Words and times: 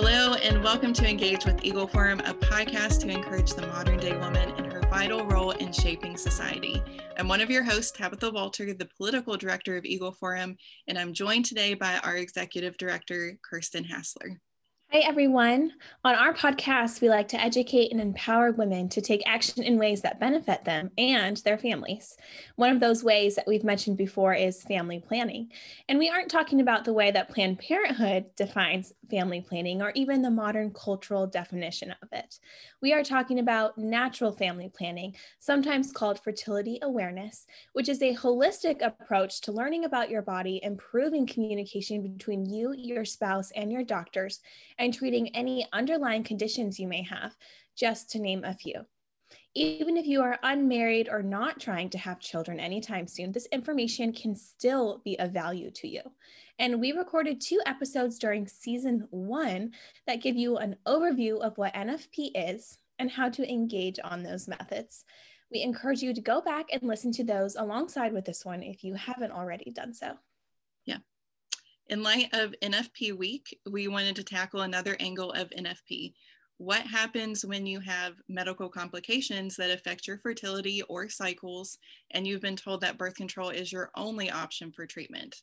Hello, 0.00 0.34
and 0.34 0.62
welcome 0.62 0.92
to 0.92 1.08
Engage 1.08 1.44
with 1.44 1.64
Eagle 1.64 1.88
Forum, 1.88 2.20
a 2.20 2.32
podcast 2.32 3.00
to 3.00 3.08
encourage 3.08 3.54
the 3.54 3.66
modern 3.66 3.98
day 3.98 4.16
woman 4.16 4.50
in 4.50 4.70
her 4.70 4.80
vital 4.88 5.26
role 5.26 5.50
in 5.50 5.72
shaping 5.72 6.16
society. 6.16 6.80
I'm 7.18 7.26
one 7.26 7.40
of 7.40 7.50
your 7.50 7.64
hosts, 7.64 7.90
Tabitha 7.90 8.30
Walter, 8.30 8.72
the 8.72 8.88
political 8.96 9.36
director 9.36 9.76
of 9.76 9.84
Eagle 9.84 10.12
Forum, 10.12 10.56
and 10.86 10.96
I'm 10.96 11.12
joined 11.12 11.46
today 11.46 11.74
by 11.74 11.98
our 12.04 12.14
executive 12.14 12.76
director, 12.76 13.40
Kirsten 13.42 13.82
Hassler. 13.82 14.40
Hi, 14.90 15.00
everyone. 15.00 15.72
On 16.02 16.14
our 16.14 16.32
podcast, 16.32 17.02
we 17.02 17.10
like 17.10 17.28
to 17.28 17.40
educate 17.40 17.92
and 17.92 18.00
empower 18.00 18.52
women 18.52 18.88
to 18.88 19.02
take 19.02 19.22
action 19.26 19.62
in 19.62 19.76
ways 19.76 20.00
that 20.00 20.18
benefit 20.18 20.64
them 20.64 20.92
and 20.96 21.36
their 21.36 21.58
families. 21.58 22.16
One 22.56 22.70
of 22.70 22.80
those 22.80 23.04
ways 23.04 23.34
that 23.34 23.46
we've 23.46 23.64
mentioned 23.64 23.98
before 23.98 24.32
is 24.32 24.62
family 24.62 24.98
planning. 24.98 25.52
And 25.90 25.98
we 25.98 26.08
aren't 26.08 26.30
talking 26.30 26.62
about 26.62 26.86
the 26.86 26.94
way 26.94 27.10
that 27.10 27.28
Planned 27.28 27.58
Parenthood 27.58 28.34
defines 28.34 28.94
family 29.10 29.42
planning 29.42 29.82
or 29.82 29.92
even 29.94 30.22
the 30.22 30.30
modern 30.30 30.72
cultural 30.72 31.26
definition 31.26 31.94
of 32.02 32.08
it. 32.12 32.38
We 32.80 32.94
are 32.94 33.04
talking 33.04 33.40
about 33.40 33.76
natural 33.76 34.32
family 34.32 34.70
planning, 34.74 35.16
sometimes 35.38 35.92
called 35.92 36.18
fertility 36.24 36.78
awareness, 36.80 37.46
which 37.74 37.90
is 37.90 38.00
a 38.00 38.16
holistic 38.16 38.80
approach 38.80 39.42
to 39.42 39.52
learning 39.52 39.84
about 39.84 40.08
your 40.08 40.22
body, 40.22 40.60
improving 40.62 41.26
communication 41.26 42.00
between 42.00 42.46
you, 42.46 42.72
your 42.74 43.04
spouse, 43.04 43.50
and 43.54 43.70
your 43.70 43.84
doctors 43.84 44.40
and 44.78 44.94
treating 44.94 45.34
any 45.34 45.66
underlying 45.72 46.24
conditions 46.24 46.78
you 46.78 46.86
may 46.86 47.02
have, 47.02 47.36
just 47.76 48.10
to 48.10 48.18
name 48.18 48.44
a 48.44 48.54
few. 48.54 48.86
Even 49.54 49.96
if 49.96 50.06
you 50.06 50.22
are 50.22 50.38
unmarried 50.42 51.08
or 51.10 51.22
not 51.22 51.58
trying 51.58 51.90
to 51.90 51.98
have 51.98 52.20
children 52.20 52.60
anytime 52.60 53.06
soon, 53.06 53.32
this 53.32 53.46
information 53.46 54.12
can 54.12 54.34
still 54.34 55.00
be 55.04 55.18
of 55.18 55.32
value 55.32 55.70
to 55.70 55.88
you. 55.88 56.02
And 56.58 56.80
we 56.80 56.92
recorded 56.92 57.40
two 57.40 57.60
episodes 57.66 58.18
during 58.18 58.46
season 58.46 59.06
one 59.10 59.72
that 60.06 60.22
give 60.22 60.36
you 60.36 60.58
an 60.58 60.76
overview 60.86 61.40
of 61.40 61.56
what 61.58 61.74
NFP 61.74 62.30
is 62.34 62.78
and 62.98 63.10
how 63.10 63.28
to 63.30 63.50
engage 63.50 63.98
on 64.02 64.22
those 64.22 64.48
methods. 64.48 65.04
We 65.50 65.62
encourage 65.62 66.02
you 66.02 66.12
to 66.12 66.20
go 66.20 66.40
back 66.40 66.66
and 66.72 66.82
listen 66.82 67.12
to 67.12 67.24
those 67.24 67.56
alongside 67.56 68.12
with 68.12 68.24
this 68.24 68.44
one 68.44 68.62
if 68.62 68.84
you 68.84 68.94
haven't 68.94 69.32
already 69.32 69.70
done 69.70 69.94
so. 69.94 70.18
In 71.88 72.02
light 72.02 72.28
of 72.34 72.54
NFP 72.62 73.16
week, 73.16 73.58
we 73.64 73.88
wanted 73.88 74.14
to 74.16 74.22
tackle 74.22 74.60
another 74.60 74.94
angle 75.00 75.32
of 75.32 75.48
NFP. 75.58 76.12
What 76.58 76.82
happens 76.82 77.46
when 77.46 77.64
you 77.64 77.80
have 77.80 78.20
medical 78.28 78.68
complications 78.68 79.56
that 79.56 79.70
affect 79.70 80.06
your 80.06 80.18
fertility 80.18 80.82
or 80.82 81.08
cycles, 81.08 81.78
and 82.10 82.26
you've 82.26 82.42
been 82.42 82.56
told 82.56 82.82
that 82.82 82.98
birth 82.98 83.14
control 83.14 83.48
is 83.48 83.72
your 83.72 83.90
only 83.96 84.30
option 84.30 84.70
for 84.70 84.84
treatment? 84.84 85.36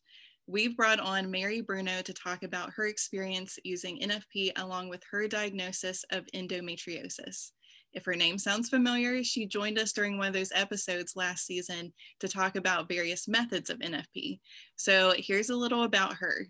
We've 0.45 0.77
brought 0.77 0.99
on 0.99 1.31
Mary 1.31 1.61
Bruno 1.61 2.03
to 2.03 2.13
talk 2.13 2.43
about 2.43 2.73
her 2.75 2.85
experience 2.85 3.57
using 3.63 3.99
NFP 3.99 4.51
along 4.55 4.89
with 4.89 5.01
her 5.09 5.27
diagnosis 5.27 6.05
of 6.11 6.27
endometriosis. 6.35 7.53
If 7.95 8.03
her 8.05 8.15
name 8.15 8.37
sounds 8.37 8.67
familiar, 8.67 9.23
she 9.23 9.47
joined 9.47 9.79
us 9.79 9.93
during 9.93 10.17
one 10.17 10.27
of 10.27 10.33
those 10.33 10.51
episodes 10.53 11.15
last 11.15 11.45
season 11.45 11.93
to 12.19 12.27
talk 12.27 12.57
about 12.57 12.89
various 12.89 13.25
methods 13.25 13.69
of 13.69 13.79
NFP. 13.79 14.39
So 14.75 15.13
here's 15.17 15.49
a 15.49 15.55
little 15.55 15.83
about 15.83 16.15
her. 16.15 16.47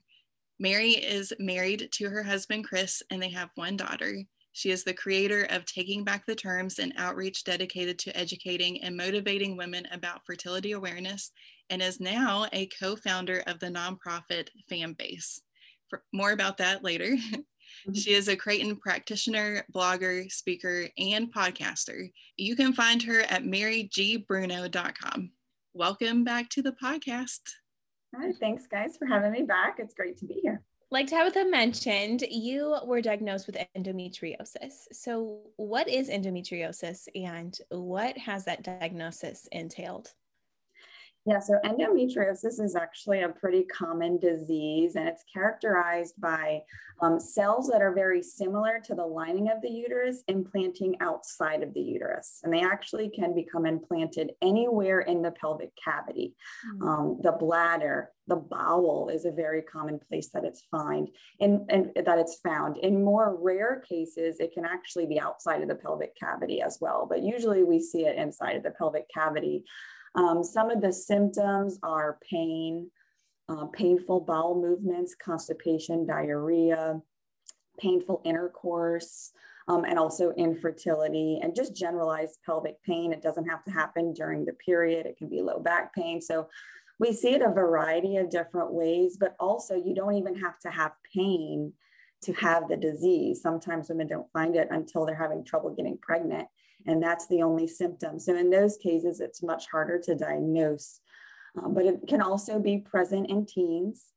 Mary 0.59 0.91
is 0.91 1.31
married 1.38 1.89
to 1.91 2.09
her 2.09 2.23
husband, 2.23 2.66
Chris, 2.66 3.03
and 3.11 3.21
they 3.21 3.29
have 3.29 3.49
one 3.55 3.77
daughter. 3.77 4.23
She 4.53 4.71
is 4.71 4.83
the 4.83 4.93
creator 4.93 5.43
of 5.51 5.66
Taking 5.66 6.03
Back 6.03 6.25
the 6.25 6.33
Terms, 6.33 6.79
an 6.79 6.93
outreach 6.97 7.43
dedicated 7.43 7.99
to 7.99 8.17
educating 8.17 8.81
and 8.81 8.97
motivating 8.97 9.55
women 9.55 9.85
about 9.91 10.25
fertility 10.25 10.71
awareness, 10.71 11.31
and 11.69 11.81
is 11.81 11.99
now 11.99 12.47
a 12.53 12.66
co 12.67 12.95
founder 12.95 13.43
of 13.45 13.59
the 13.59 13.67
nonprofit 13.67 14.47
FamBase. 14.71 15.41
For 15.89 16.03
more 16.11 16.31
about 16.31 16.57
that 16.57 16.83
later. 16.83 17.16
Mm-hmm. 17.81 17.94
She 17.94 18.14
is 18.14 18.28
a 18.28 18.36
Creighton 18.36 18.78
practitioner, 18.78 19.66
blogger, 19.73 20.31
speaker, 20.31 20.88
and 20.98 21.34
podcaster. 21.34 22.09
You 22.38 22.56
can 22.56 22.74
find 22.74 23.02
her 23.03 23.22
at 23.22 23.44
marygbruno.com. 23.44 25.31
Welcome 25.74 26.24
back 26.24 26.50
to 26.50 26.62
the 26.62 26.72
podcast. 26.72 27.41
Hi, 28.16 28.31
thanks 28.40 28.66
guys 28.68 28.96
for 28.97 29.06
having 29.06 29.31
me 29.31 29.44
back. 29.44 29.75
It's 29.80 29.94
great 29.94 30.18
to 30.18 30.25
be 30.25 30.35
here. 30.35 30.62
Like 30.91 31.08
Tabitha 31.08 31.46
mentioned, 31.46 32.22
you 32.30 32.78
were 32.85 33.02
diagnosed 33.02 33.47
with 33.47 33.58
endometriosis. 33.75 34.85
So, 34.94 35.41
what 35.58 35.90
is 35.90 36.09
endometriosis 36.09 37.08
and 37.16 37.58
what 37.69 38.18
has 38.18 38.46
that 38.46 38.64
diagnosis 38.64 39.50
entailed? 39.52 40.14
Yeah, 41.28 41.40
so 41.40 41.56
endometriosis 41.66 42.62
is 42.62 42.75
actually 42.75 43.24
a 43.24 43.30
pretty 43.30 43.63
common 43.63 44.19
disease, 44.19 44.96
and 44.96 45.08
it's 45.08 45.24
characterized 45.31 46.22
by 46.22 46.62
um, 47.02 47.19
cells 47.19 47.68
that 47.69 47.81
are 47.81 47.94
very 47.94 48.22
similar 48.22 48.80
to 48.86 48.94
the 48.94 49.06
lining 49.06 49.50
of 49.50 49.59
the 49.62 49.69
uterus 49.69 50.24
implanting 50.28 50.96
outside 51.02 51.64
of 51.64 51.74
the 51.74 51.81
uterus. 51.81 52.41
And 52.44 52.53
they 52.53 52.62
actually 52.62 53.09
can 53.09 53.34
become 53.34 53.66
implanted 53.66 54.34
anywhere 54.44 55.02
in 55.02 55.24
the 55.24 55.31
pelvic 55.31 55.72
cavity. 55.84 56.35
Mm-hmm. 56.75 56.88
Um, 56.88 57.19
the 57.24 57.31
bladder, 57.31 58.12
the 58.28 58.35
bowel 58.35 59.09
is 59.12 59.25
a 59.25 59.31
very 59.31 59.64
common 59.64 60.00
place 60.08 60.30
that 60.30 60.46
it's 60.46 60.64
find 60.69 61.09
and, 61.40 61.62
and 61.69 61.91
that 62.06 62.19
it's 62.19 62.40
found. 62.40 62.78
In 62.78 63.03
more 63.03 63.35
rare 63.41 63.84
cases, 63.88 64.40
it 64.40 64.53
can 64.53 64.66
actually 64.66 65.08
be 65.08 65.19
outside 65.19 65.64
of 65.64 65.69
the 65.69 65.75
pelvic 65.75 66.16
cavity 66.16 66.62
as 66.62 66.78
well, 66.80 67.08
but 67.09 67.24
usually 67.24 67.64
we 67.64 67.80
see 67.80 68.06
it 68.06 68.16
inside 68.16 68.56
of 68.56 68.64
the 68.64 68.72
pelvic 68.72 69.09
cavity. 69.12 69.66
Um, 70.16 70.44
some 70.44 70.70
of 70.72 70.81
the 70.81 70.94
symptoms 70.94 71.78
are 71.84 72.18
pain, 72.30 72.90
uh, 73.50 73.66
painful 73.66 74.22
bowel 74.22 74.59
movements, 74.59 75.16
constipation, 75.16 76.06
diarrhea, 76.06 77.02
painful 77.78 78.22
intercourse, 78.24 79.31
um, 79.68 79.84
and 79.84 80.00
also 80.00 80.31
infertility 80.31 81.40
and 81.42 81.56
just 81.56 81.76
generalized 81.76 82.40
pelvic 82.46 82.81
pain. 82.84 83.12
It 83.12 83.22
doesn't 83.22 83.50
have 83.50 83.64
to 83.66 83.72
happen 83.72 84.14
during 84.14 84.46
the 84.46 84.53
period, 84.53 85.06
it 85.06 85.18
can 85.18 85.28
be 85.28 85.42
low 85.42 85.59
back 85.59 85.94
pain. 85.94 86.22
So 86.22 86.47
we 87.00 87.12
see 87.12 87.34
it 87.34 87.42
a 87.42 87.50
variety 87.50 88.18
of 88.18 88.30
different 88.30 88.72
ways, 88.72 89.18
but 89.20 89.36
also 89.40 89.76
you 89.76 89.94
don't 89.94 90.16
even 90.16 90.36
have 90.36 90.59
to 90.59 90.70
have 90.70 90.94
pain 91.14 91.74
to 92.22 92.34
have 92.34 92.70
the 92.70 92.78
disease. 92.78 93.42
Sometimes 93.42 93.90
women 93.90 94.08
don't 94.08 94.32
find 94.32 94.56
it 94.56 94.70
until 94.72 95.06
they're 95.06 95.16
having 95.16 95.44
trouble 95.44 95.76
getting 95.76 95.97
pregnant 95.97 96.47
and 96.85 97.01
that's 97.01 97.28
the 97.28 97.41
only 97.41 97.68
symptom. 97.68 98.19
So 98.19 98.35
in 98.35 98.50
those 98.50 98.78
cases, 98.78 99.19
it's 99.19 99.44
much 99.44 99.68
harder 99.69 100.00
to 100.00 100.16
diagnose, 100.16 101.00
um, 101.57 101.73
but 101.73 101.85
it 101.85 102.07
can 102.07 102.22
also 102.22 102.59
be 102.59 102.78
present 102.78 103.29
in 103.29 103.46
teens. 103.46 104.12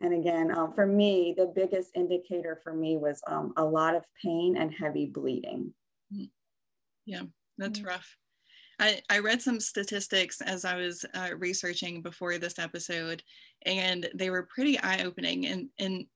And 0.00 0.12
again, 0.12 0.56
um, 0.56 0.72
for 0.74 0.86
me, 0.86 1.34
the 1.36 1.52
biggest 1.54 1.90
indicator 1.94 2.60
for 2.62 2.74
me 2.74 2.96
was 2.96 3.22
um, 3.26 3.52
a 3.56 3.64
lot 3.64 3.94
of 3.94 4.04
pain 4.22 4.56
and 4.56 4.72
heavy 4.72 5.06
bleeding. 5.06 5.72
Mm-hmm. 6.12 6.24
Yeah, 7.06 7.22
that's 7.58 7.78
mm-hmm. 7.78 7.88
rough. 7.88 8.16
I, 8.80 9.00
I 9.08 9.20
read 9.20 9.40
some 9.40 9.60
statistics 9.60 10.40
as 10.40 10.64
I 10.64 10.76
was 10.76 11.04
uh, 11.14 11.30
researching 11.38 12.02
before 12.02 12.38
this 12.38 12.58
episode, 12.58 13.22
and 13.64 14.08
they 14.14 14.30
were 14.30 14.48
pretty 14.52 14.80
eye 14.80 15.04
opening. 15.04 15.46
And, 15.46 15.68
and 15.78 16.06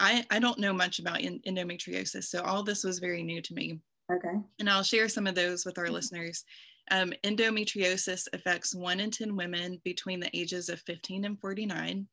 I, 0.00 0.24
I 0.30 0.38
don't 0.38 0.58
know 0.58 0.72
much 0.72 0.98
about 0.98 1.18
endometriosis, 1.18 2.24
so 2.24 2.40
all 2.42 2.62
this 2.62 2.84
was 2.84 3.00
very 3.00 3.22
new 3.22 3.42
to 3.42 3.54
me. 3.54 3.80
Okay. 4.12 4.38
And 4.58 4.70
I'll 4.70 4.82
share 4.82 5.08
some 5.08 5.26
of 5.26 5.34
those 5.34 5.64
with 5.64 5.78
our 5.78 5.84
mm-hmm. 5.84 5.94
listeners. 5.94 6.44
Um, 6.90 7.12
endometriosis 7.24 8.28
affects 8.32 8.74
one 8.74 9.00
in 9.00 9.10
10 9.10 9.34
women 9.34 9.80
between 9.84 10.20
the 10.20 10.34
ages 10.36 10.68
of 10.68 10.80
15 10.82 11.24
and 11.24 11.40
49. 11.40 12.06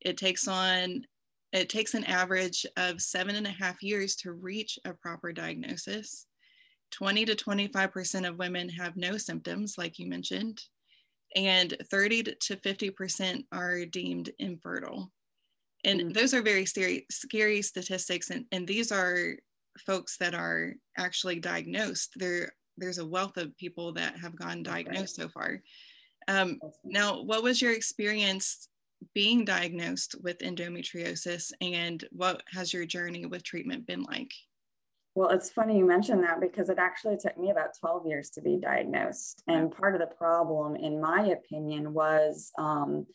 It 0.00 0.16
takes 0.16 0.46
on 0.46 1.04
it 1.52 1.68
takes 1.68 1.94
an 1.94 2.04
average 2.04 2.64
of 2.76 3.02
seven 3.02 3.34
and 3.34 3.46
a 3.46 3.50
half 3.50 3.82
years 3.82 4.14
to 4.16 4.30
reach 4.30 4.78
a 4.84 4.94
proper 4.94 5.32
diagnosis. 5.32 6.26
20 6.92 7.24
to 7.24 7.34
25% 7.34 8.28
of 8.28 8.38
women 8.38 8.68
have 8.68 8.96
no 8.96 9.16
symptoms, 9.16 9.76
like 9.76 9.98
you 9.98 10.08
mentioned, 10.08 10.60
and 11.34 11.76
30 11.90 12.22
to 12.40 12.56
50% 12.56 13.44
are 13.52 13.84
deemed 13.84 14.30
infertile. 14.38 15.10
And 15.84 16.00
mm-hmm. 16.00 16.12
those 16.12 16.34
are 16.34 16.42
very 16.42 16.66
scary, 16.66 17.06
scary 17.10 17.62
statistics. 17.62 18.30
And, 18.30 18.44
and 18.52 18.66
these 18.66 18.92
are 18.92 19.36
folks 19.78 20.16
that 20.18 20.34
are 20.34 20.74
actually 20.96 21.40
diagnosed. 21.40 22.12
There, 22.16 22.52
there's 22.76 22.98
a 22.98 23.06
wealth 23.06 23.36
of 23.36 23.56
people 23.56 23.92
that 23.94 24.18
have 24.18 24.36
gone 24.36 24.62
diagnosed 24.62 25.16
so 25.16 25.28
far. 25.28 25.62
Um, 26.28 26.58
now, 26.84 27.22
what 27.22 27.42
was 27.42 27.60
your 27.60 27.72
experience 27.72 28.68
being 29.14 29.44
diagnosed 29.44 30.14
with 30.22 30.38
endometriosis, 30.38 31.52
and 31.60 32.04
what 32.12 32.42
has 32.52 32.72
your 32.72 32.84
journey 32.84 33.26
with 33.26 33.42
treatment 33.42 33.86
been 33.86 34.02
like? 34.02 34.30
Well, 35.14 35.30
it's 35.30 35.50
funny 35.50 35.76
you 35.76 35.86
mentioned 35.86 36.22
that 36.22 36.40
because 36.40 36.68
it 36.68 36.78
actually 36.78 37.16
took 37.16 37.36
me 37.36 37.50
about 37.50 37.76
12 37.78 38.06
years 38.06 38.30
to 38.30 38.42
be 38.42 38.58
diagnosed. 38.58 39.42
And 39.48 39.72
part 39.72 39.94
of 39.94 40.00
the 40.00 40.14
problem, 40.14 40.76
in 40.76 41.00
my 41.00 41.26
opinion, 41.26 41.92
was 41.92 42.52
um, 42.58 43.06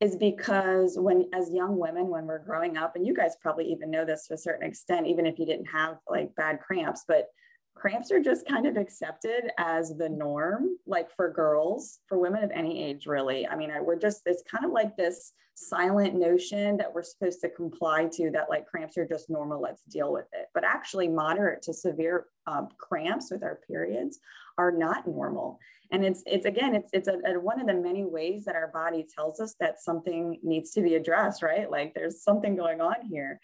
is 0.00 0.16
because 0.16 0.98
when 0.98 1.26
as 1.32 1.50
young 1.50 1.78
women 1.78 2.08
when 2.08 2.26
we're 2.26 2.44
growing 2.44 2.76
up 2.76 2.96
and 2.96 3.06
you 3.06 3.14
guys 3.14 3.36
probably 3.40 3.64
even 3.64 3.90
know 3.90 4.04
this 4.04 4.26
to 4.26 4.34
a 4.34 4.38
certain 4.38 4.66
extent 4.66 5.06
even 5.06 5.24
if 5.24 5.38
you 5.38 5.46
didn't 5.46 5.66
have 5.66 5.96
like 6.08 6.34
bad 6.36 6.60
cramps 6.60 7.04
but 7.08 7.28
cramps 7.76 8.10
are 8.10 8.20
just 8.20 8.48
kind 8.48 8.66
of 8.66 8.76
accepted 8.76 9.50
as 9.58 9.94
the 9.96 10.08
norm, 10.08 10.76
like 10.86 11.14
for 11.14 11.30
girls, 11.30 12.00
for 12.08 12.18
women 12.18 12.42
of 12.42 12.50
any 12.50 12.82
age, 12.82 13.06
really. 13.06 13.46
I 13.46 13.54
mean, 13.54 13.70
we're 13.82 13.98
just, 13.98 14.22
it's 14.26 14.42
kind 14.50 14.64
of 14.64 14.72
like 14.72 14.96
this 14.96 15.32
silent 15.54 16.14
notion 16.14 16.76
that 16.78 16.92
we're 16.92 17.02
supposed 17.02 17.40
to 17.42 17.48
comply 17.48 18.08
to 18.12 18.30
that 18.30 18.50
like 18.50 18.66
cramps 18.66 18.98
are 18.98 19.06
just 19.06 19.30
normal, 19.30 19.60
let's 19.60 19.82
deal 19.84 20.12
with 20.12 20.26
it. 20.32 20.46
But 20.54 20.64
actually, 20.64 21.08
moderate 21.08 21.62
to 21.62 21.74
severe 21.74 22.26
um, 22.46 22.68
cramps 22.78 23.30
with 23.30 23.42
our 23.42 23.60
periods 23.68 24.18
are 24.58 24.72
not 24.72 25.06
normal. 25.06 25.58
And 25.92 26.04
it's, 26.04 26.22
it's 26.26 26.46
again, 26.46 26.74
it's, 26.74 26.90
it's 26.92 27.08
a, 27.08 27.18
a, 27.26 27.40
one 27.40 27.60
of 27.60 27.66
the 27.66 27.74
many 27.74 28.04
ways 28.04 28.44
that 28.44 28.56
our 28.56 28.68
body 28.68 29.06
tells 29.14 29.40
us 29.40 29.54
that 29.60 29.80
something 29.80 30.38
needs 30.42 30.72
to 30.72 30.82
be 30.82 30.94
addressed, 30.94 31.42
right? 31.42 31.70
Like 31.70 31.94
there's 31.94 32.22
something 32.22 32.56
going 32.56 32.80
on 32.80 32.96
here. 33.08 33.40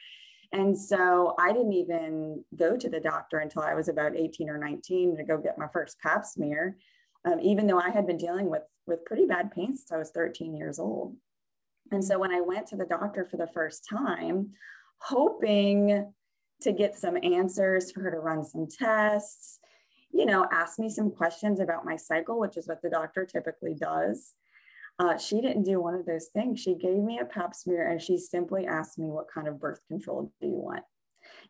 And 0.53 0.79
so 0.79 1.35
I 1.39 1.53
didn't 1.53 1.73
even 1.73 2.45
go 2.55 2.77
to 2.77 2.89
the 2.89 3.01
doctor 3.01 3.39
until 3.39 3.63
I 3.63 3.75
was 3.75 3.89
about 3.89 4.17
18 4.17 4.51
or 4.51 4.59
19 4.59 5.17
to 5.17 5.25
go 5.25 5.39
get 5.39 5.57
my 5.57 5.69
first 5.73 5.99
pap 6.01 6.25
smear, 6.27 6.77
um, 7.25 7.41
even 7.41 7.67
though 7.67 7.81
I 7.81 7.91
had 7.91 8.07
been 8.07 8.19
dealing 8.19 8.51
with, 8.51 8.63
with 8.87 9.05
pretty 9.07 9.25
bad 9.25 9.51
pain 9.53 9.77
since 9.77 9.91
I 9.91 9.97
was 9.97 10.11
13 10.11 10.55
years 10.55 10.79
old. 10.79 11.17
And 11.91 12.05
so 12.05 12.19
when 12.19 12.33
I 12.33 12.41
went 12.41 12.67
to 12.69 12.77
the 12.77 12.85
doctor 12.85 13.25
for 13.25 13.39
the 13.39 13.49
first 13.55 13.87
time, 13.89 14.51
hoping 14.99 16.13
to 16.63 16.73
get 16.73 16.97
some 16.97 17.17
answers 17.23 17.91
for 17.91 18.01
her 18.01 18.11
to 18.11 18.19
run 18.19 18.45
some 18.45 18.67
tests, 18.67 19.59
you 20.13 20.27
know, 20.27 20.47
ask 20.51 20.79
me 20.79 20.89
some 20.89 21.11
questions 21.11 21.61
about 21.61 21.85
my 21.85 21.97
cycle, 21.97 22.39
which 22.39 22.57
is 22.57 22.69
what 22.69 22.83
the 22.83 22.91
doctor 22.91 23.25
typically 23.25 23.75
does. 23.75 24.35
Uh, 24.99 25.17
she 25.17 25.41
didn't 25.41 25.63
do 25.63 25.81
one 25.81 25.95
of 25.95 26.07
those 26.07 26.29
things. 26.35 26.61
She 26.61 26.75
gave 26.75 26.99
me 26.99 27.19
a 27.19 27.25
pap 27.25 27.55
smear 27.55 27.89
and 27.89 28.01
she 28.01 28.19
simply 28.19 28.67
asked 28.67 28.99
me, 28.99 29.07
What 29.07 29.27
kind 29.33 29.49
of 29.49 29.59
birth 29.59 29.81
control 29.89 30.33
do 30.41 30.47
you 30.47 30.57
want? 30.57 30.85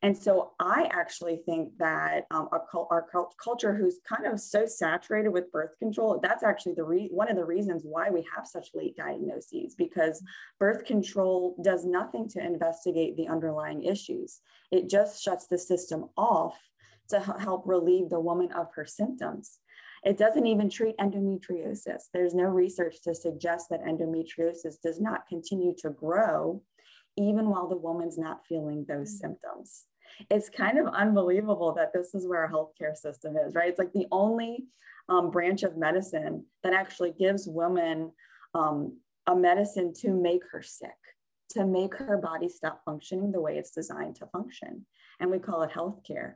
And 0.02 0.16
so 0.16 0.52
I 0.58 0.88
actually 0.92 1.42
think 1.46 1.70
that 1.78 2.26
um, 2.30 2.48
our, 2.52 2.64
our, 2.90 3.06
culture, 3.42 3.74
who's 3.74 4.00
kind 4.06 4.26
of 4.26 4.40
so 4.40 4.66
saturated 4.66 5.30
with 5.30 5.52
birth 5.52 5.78
control, 5.78 6.18
that's 6.22 6.42
actually 6.42 6.74
the 6.74 6.84
re- 6.84 7.08
one 7.10 7.30
of 7.30 7.36
the 7.36 7.44
reasons 7.44 7.82
why 7.84 8.10
we 8.10 8.26
have 8.34 8.46
such 8.46 8.68
late 8.74 8.96
diagnoses 8.96 9.74
because 9.74 10.22
birth 10.58 10.84
control 10.84 11.56
does 11.62 11.84
nothing 11.84 12.28
to 12.30 12.44
investigate 12.44 13.16
the 13.16 13.28
underlying 13.28 13.84
issues. 13.84 14.40
It 14.70 14.90
just 14.90 15.22
shuts 15.22 15.46
the 15.46 15.58
system 15.58 16.06
off 16.16 16.58
to 17.08 17.20
help 17.20 17.66
relieve 17.66 18.08
the 18.08 18.20
woman 18.20 18.50
of 18.52 18.68
her 18.74 18.86
symptoms. 18.86 19.58
It 20.04 20.18
doesn't 20.18 20.46
even 20.46 20.68
treat 20.68 20.96
endometriosis. 20.98 22.04
There's 22.12 22.34
no 22.34 22.44
research 22.44 23.02
to 23.02 23.14
suggest 23.14 23.68
that 23.70 23.84
endometriosis 23.84 24.80
does 24.82 25.00
not 25.00 25.28
continue 25.28 25.74
to 25.78 25.90
grow 25.90 26.62
even 27.16 27.48
while 27.48 27.68
the 27.68 27.76
woman's 27.76 28.18
not 28.18 28.46
feeling 28.48 28.84
those 28.88 29.10
mm-hmm. 29.10 29.28
symptoms. 29.28 29.84
It's 30.30 30.48
kind 30.48 30.78
of 30.78 30.86
unbelievable 30.86 31.72
that 31.74 31.92
this 31.92 32.14
is 32.14 32.26
where 32.26 32.40
our 32.40 32.50
healthcare 32.50 32.96
system 32.96 33.36
is, 33.36 33.54
right? 33.54 33.68
It's 33.68 33.78
like 33.78 33.92
the 33.92 34.06
only 34.10 34.64
um, 35.08 35.30
branch 35.30 35.62
of 35.62 35.76
medicine 35.76 36.44
that 36.62 36.72
actually 36.72 37.12
gives 37.12 37.46
women 37.46 38.12
um, 38.54 38.98
a 39.26 39.34
medicine 39.34 39.92
to 40.00 40.10
make 40.10 40.42
her 40.50 40.62
sick, 40.62 40.90
to 41.50 41.64
make 41.64 41.94
her 41.94 42.18
body 42.18 42.48
stop 42.48 42.82
functioning 42.84 43.32
the 43.32 43.40
way 43.40 43.56
it's 43.56 43.70
designed 43.70 44.16
to 44.16 44.26
function. 44.26 44.86
And 45.20 45.30
we 45.30 45.38
call 45.38 45.62
it 45.62 45.70
healthcare. 45.70 46.34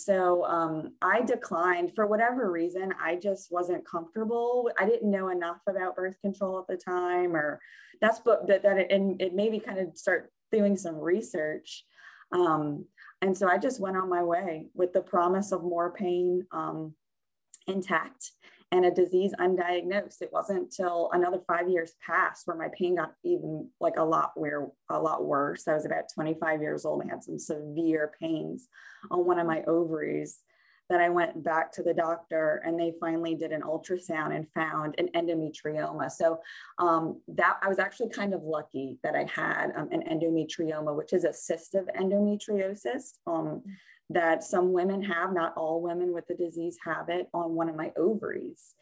So 0.00 0.44
um, 0.44 0.92
I 1.02 1.22
declined 1.22 1.90
for 1.96 2.06
whatever 2.06 2.52
reason. 2.52 2.94
I 3.02 3.16
just 3.16 3.50
wasn't 3.50 3.84
comfortable. 3.84 4.70
I 4.78 4.86
didn't 4.86 5.10
know 5.10 5.30
enough 5.30 5.58
about 5.68 5.96
birth 5.96 6.14
control 6.20 6.60
at 6.60 6.68
the 6.68 6.76
time, 6.76 7.34
or 7.34 7.60
that's 8.00 8.20
what 8.20 8.46
that, 8.46 8.62
that 8.62 8.78
it, 8.78 8.92
and 8.92 9.20
it 9.20 9.34
made 9.34 9.50
me 9.50 9.58
kind 9.58 9.80
of 9.80 9.98
start 9.98 10.30
doing 10.52 10.76
some 10.76 10.94
research. 10.94 11.84
Um, 12.30 12.84
and 13.22 13.36
so 13.36 13.48
I 13.48 13.58
just 13.58 13.80
went 13.80 13.96
on 13.96 14.08
my 14.08 14.22
way 14.22 14.66
with 14.72 14.92
the 14.92 15.00
promise 15.00 15.50
of 15.50 15.64
more 15.64 15.92
pain 15.92 16.46
um, 16.52 16.94
intact 17.66 18.30
and 18.70 18.84
a 18.84 18.90
disease 18.90 19.32
undiagnosed. 19.40 20.20
It 20.20 20.32
wasn't 20.32 20.60
until 20.60 21.10
another 21.12 21.40
five 21.46 21.68
years 21.68 21.94
passed 22.04 22.46
where 22.46 22.56
my 22.56 22.68
pain 22.76 22.96
got 22.96 23.14
even 23.24 23.68
like 23.80 23.96
a 23.96 24.04
lot 24.04 24.32
where 24.34 24.68
a 24.90 25.00
lot 25.00 25.24
worse. 25.24 25.66
I 25.66 25.74
was 25.74 25.86
about 25.86 26.12
25 26.14 26.60
years 26.60 26.84
old 26.84 27.02
and 27.02 27.10
had 27.10 27.24
some 27.24 27.38
severe 27.38 28.12
pains 28.20 28.68
on 29.10 29.24
one 29.24 29.38
of 29.38 29.46
my 29.46 29.62
ovaries 29.66 30.40
that 30.90 31.00
I 31.00 31.10
went 31.10 31.44
back 31.44 31.70
to 31.72 31.82
the 31.82 31.92
doctor 31.92 32.62
and 32.64 32.78
they 32.78 32.94
finally 32.98 33.34
did 33.34 33.52
an 33.52 33.60
ultrasound 33.60 34.34
and 34.34 34.46
found 34.54 34.94
an 34.98 35.08
endometrioma. 35.14 36.10
So 36.10 36.40
um, 36.78 37.20
that 37.28 37.58
I 37.62 37.68
was 37.68 37.78
actually 37.78 38.08
kind 38.08 38.32
of 38.32 38.42
lucky 38.42 38.98
that 39.02 39.14
I 39.14 39.24
had 39.24 39.72
um, 39.76 39.88
an 39.92 40.02
endometrioma, 40.10 40.96
which 40.96 41.12
is 41.12 41.24
a 41.24 41.32
cyst 41.32 41.74
of 41.74 41.88
endometriosis. 41.98 43.14
Um, 43.26 43.62
that 44.10 44.42
some 44.42 44.72
women 44.72 45.02
have, 45.02 45.32
not 45.32 45.54
all 45.56 45.82
women 45.82 46.12
with 46.12 46.26
the 46.26 46.34
disease 46.34 46.78
have 46.84 47.08
it 47.08 47.28
on 47.34 47.54
one 47.54 47.68
of 47.68 47.76
my 47.76 47.92
ovaries. 47.96 48.74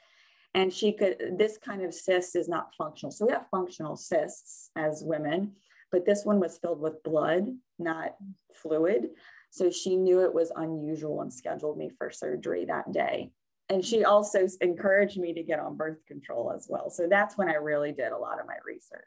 And 0.54 0.72
she 0.72 0.92
could, 0.92 1.34
this 1.36 1.58
kind 1.58 1.82
of 1.82 1.92
cyst 1.92 2.36
is 2.36 2.48
not 2.48 2.74
functional. 2.78 3.10
So 3.10 3.26
we 3.26 3.32
have 3.32 3.46
functional 3.50 3.96
cysts 3.96 4.70
as 4.76 5.02
women, 5.04 5.52
but 5.92 6.06
this 6.06 6.24
one 6.24 6.40
was 6.40 6.58
filled 6.58 6.80
with 6.80 7.02
blood, 7.02 7.46
not 7.78 8.14
fluid. 8.54 9.10
So 9.50 9.70
she 9.70 9.96
knew 9.96 10.20
it 10.20 10.32
was 10.32 10.52
unusual 10.54 11.20
and 11.20 11.32
scheduled 11.32 11.76
me 11.76 11.90
for 11.98 12.10
surgery 12.10 12.64
that 12.66 12.92
day. 12.92 13.32
And 13.68 13.84
she 13.84 14.04
also 14.04 14.46
encouraged 14.60 15.18
me 15.18 15.34
to 15.34 15.42
get 15.42 15.58
on 15.58 15.76
birth 15.76 15.98
control 16.06 16.52
as 16.52 16.68
well. 16.70 16.88
So 16.88 17.08
that's 17.08 17.36
when 17.36 17.48
I 17.48 17.54
really 17.54 17.92
did 17.92 18.12
a 18.12 18.18
lot 18.18 18.40
of 18.40 18.46
my 18.46 18.56
research 18.64 19.02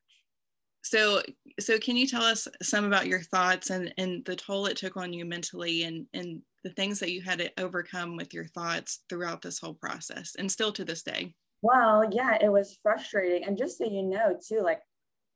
so 0.82 1.22
so 1.60 1.78
can 1.78 1.98
you 1.98 2.08
tell 2.08 2.24
us 2.24 2.48
some 2.62 2.86
about 2.86 3.08
your 3.08 3.22
thoughts 3.22 3.70
and 3.70 3.94
and 3.98 4.24
the 4.26 4.36
toll 4.36 4.66
it 4.66 4.78
took 4.78 4.98
on 4.98 5.14
you 5.14 5.26
mentally 5.26 5.84
and 5.84 6.06
and 6.14 6.42
the 6.64 6.70
things 6.72 7.00
that 7.00 7.12
you 7.12 7.22
had 7.22 7.40
to 7.40 7.52
overcome 7.58 8.18
with 8.18 8.34
your 8.34 8.46
thoughts 8.46 9.00
throughout 9.08 9.42
this 9.42 9.60
whole 9.60 9.74
process 9.74 10.36
and 10.38 10.52
still 10.52 10.74
to 10.74 10.84
this 10.84 11.04
day? 11.04 11.34
Well 11.62 12.10
yeah 12.12 12.38
it 12.42 12.52
was 12.52 12.78
frustrating. 12.82 13.46
And 13.46 13.58
just 13.58 13.78
so 13.78 13.86
you 13.86 14.04
know 14.04 14.38
too 14.46 14.62
like 14.62 14.82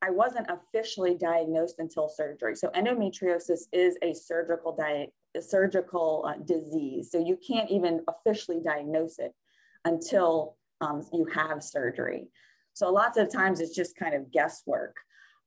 i 0.02 0.10
wasn't 0.10 0.50
officially 0.50 1.14
diagnosed 1.14 1.76
until 1.78 2.08
surgery. 2.08 2.56
So 2.56 2.68
endometriosis 2.68 3.62
is 3.72 3.96
a 4.02 4.14
surgical 4.14 4.74
diet 4.74 5.12
a 5.36 5.42
surgical 5.42 6.24
uh, 6.28 6.40
disease. 6.44 7.10
So 7.10 7.18
you 7.18 7.36
can't 7.46 7.70
even 7.70 8.04
officially 8.08 8.60
diagnose 8.64 9.18
it 9.18 9.34
until 9.84 10.56
um, 10.80 11.02
you 11.12 11.26
have 11.34 11.62
surgery. 11.62 12.28
So 12.72 12.92
lots 12.92 13.18
of 13.18 13.32
times 13.32 13.60
it's 13.60 13.74
just 13.74 13.96
kind 13.96 14.14
of 14.14 14.30
guesswork 14.30 14.96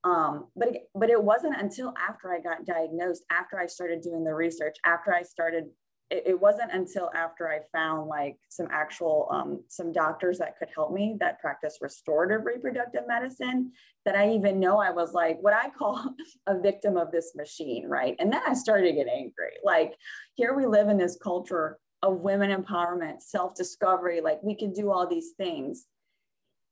um, 0.07 0.47
but, 0.55 0.69
it, 0.69 0.81
but 0.95 1.09
it 1.09 1.21
wasn't 1.21 1.59
until 1.59 1.93
after 1.97 2.33
I 2.33 2.39
got 2.39 2.65
diagnosed, 2.65 3.23
after 3.29 3.59
I 3.59 3.65
started 3.65 4.01
doing 4.01 4.23
the 4.23 4.33
research, 4.33 4.77
after 4.85 5.13
I 5.13 5.21
started, 5.21 5.65
it, 6.09 6.23
it 6.27 6.39
wasn't 6.39 6.71
until 6.71 7.11
after 7.13 7.49
I 7.49 7.59
found 7.73 8.07
like 8.07 8.37
some 8.47 8.69
actual, 8.71 9.27
um, 9.29 9.63
some 9.67 9.91
doctors 9.91 10.37
that 10.37 10.57
could 10.57 10.69
help 10.73 10.93
me 10.93 11.17
that 11.19 11.41
practice 11.41 11.79
restorative 11.81 12.45
reproductive 12.45 13.03
medicine 13.05 13.73
that 14.05 14.15
I 14.15 14.31
even 14.31 14.61
know 14.61 14.79
I 14.79 14.91
was 14.91 15.11
like 15.11 15.39
what 15.41 15.53
I 15.53 15.69
call 15.69 16.15
a 16.47 16.57
victim 16.57 16.95
of 16.95 17.11
this 17.11 17.33
machine, 17.35 17.85
right? 17.85 18.15
And 18.19 18.31
then 18.31 18.41
I 18.47 18.53
started 18.53 18.87
to 18.87 18.93
get 18.93 19.07
angry. 19.07 19.57
Like 19.61 19.93
here 20.35 20.55
we 20.55 20.67
live 20.67 20.87
in 20.87 20.97
this 20.97 21.17
culture 21.21 21.79
of 22.01 22.21
women 22.21 22.49
empowerment, 22.49 23.21
self 23.21 23.55
discovery, 23.55 24.21
like 24.21 24.41
we 24.41 24.55
can 24.55 24.71
do 24.71 24.89
all 24.89 25.05
these 25.05 25.31
things. 25.35 25.85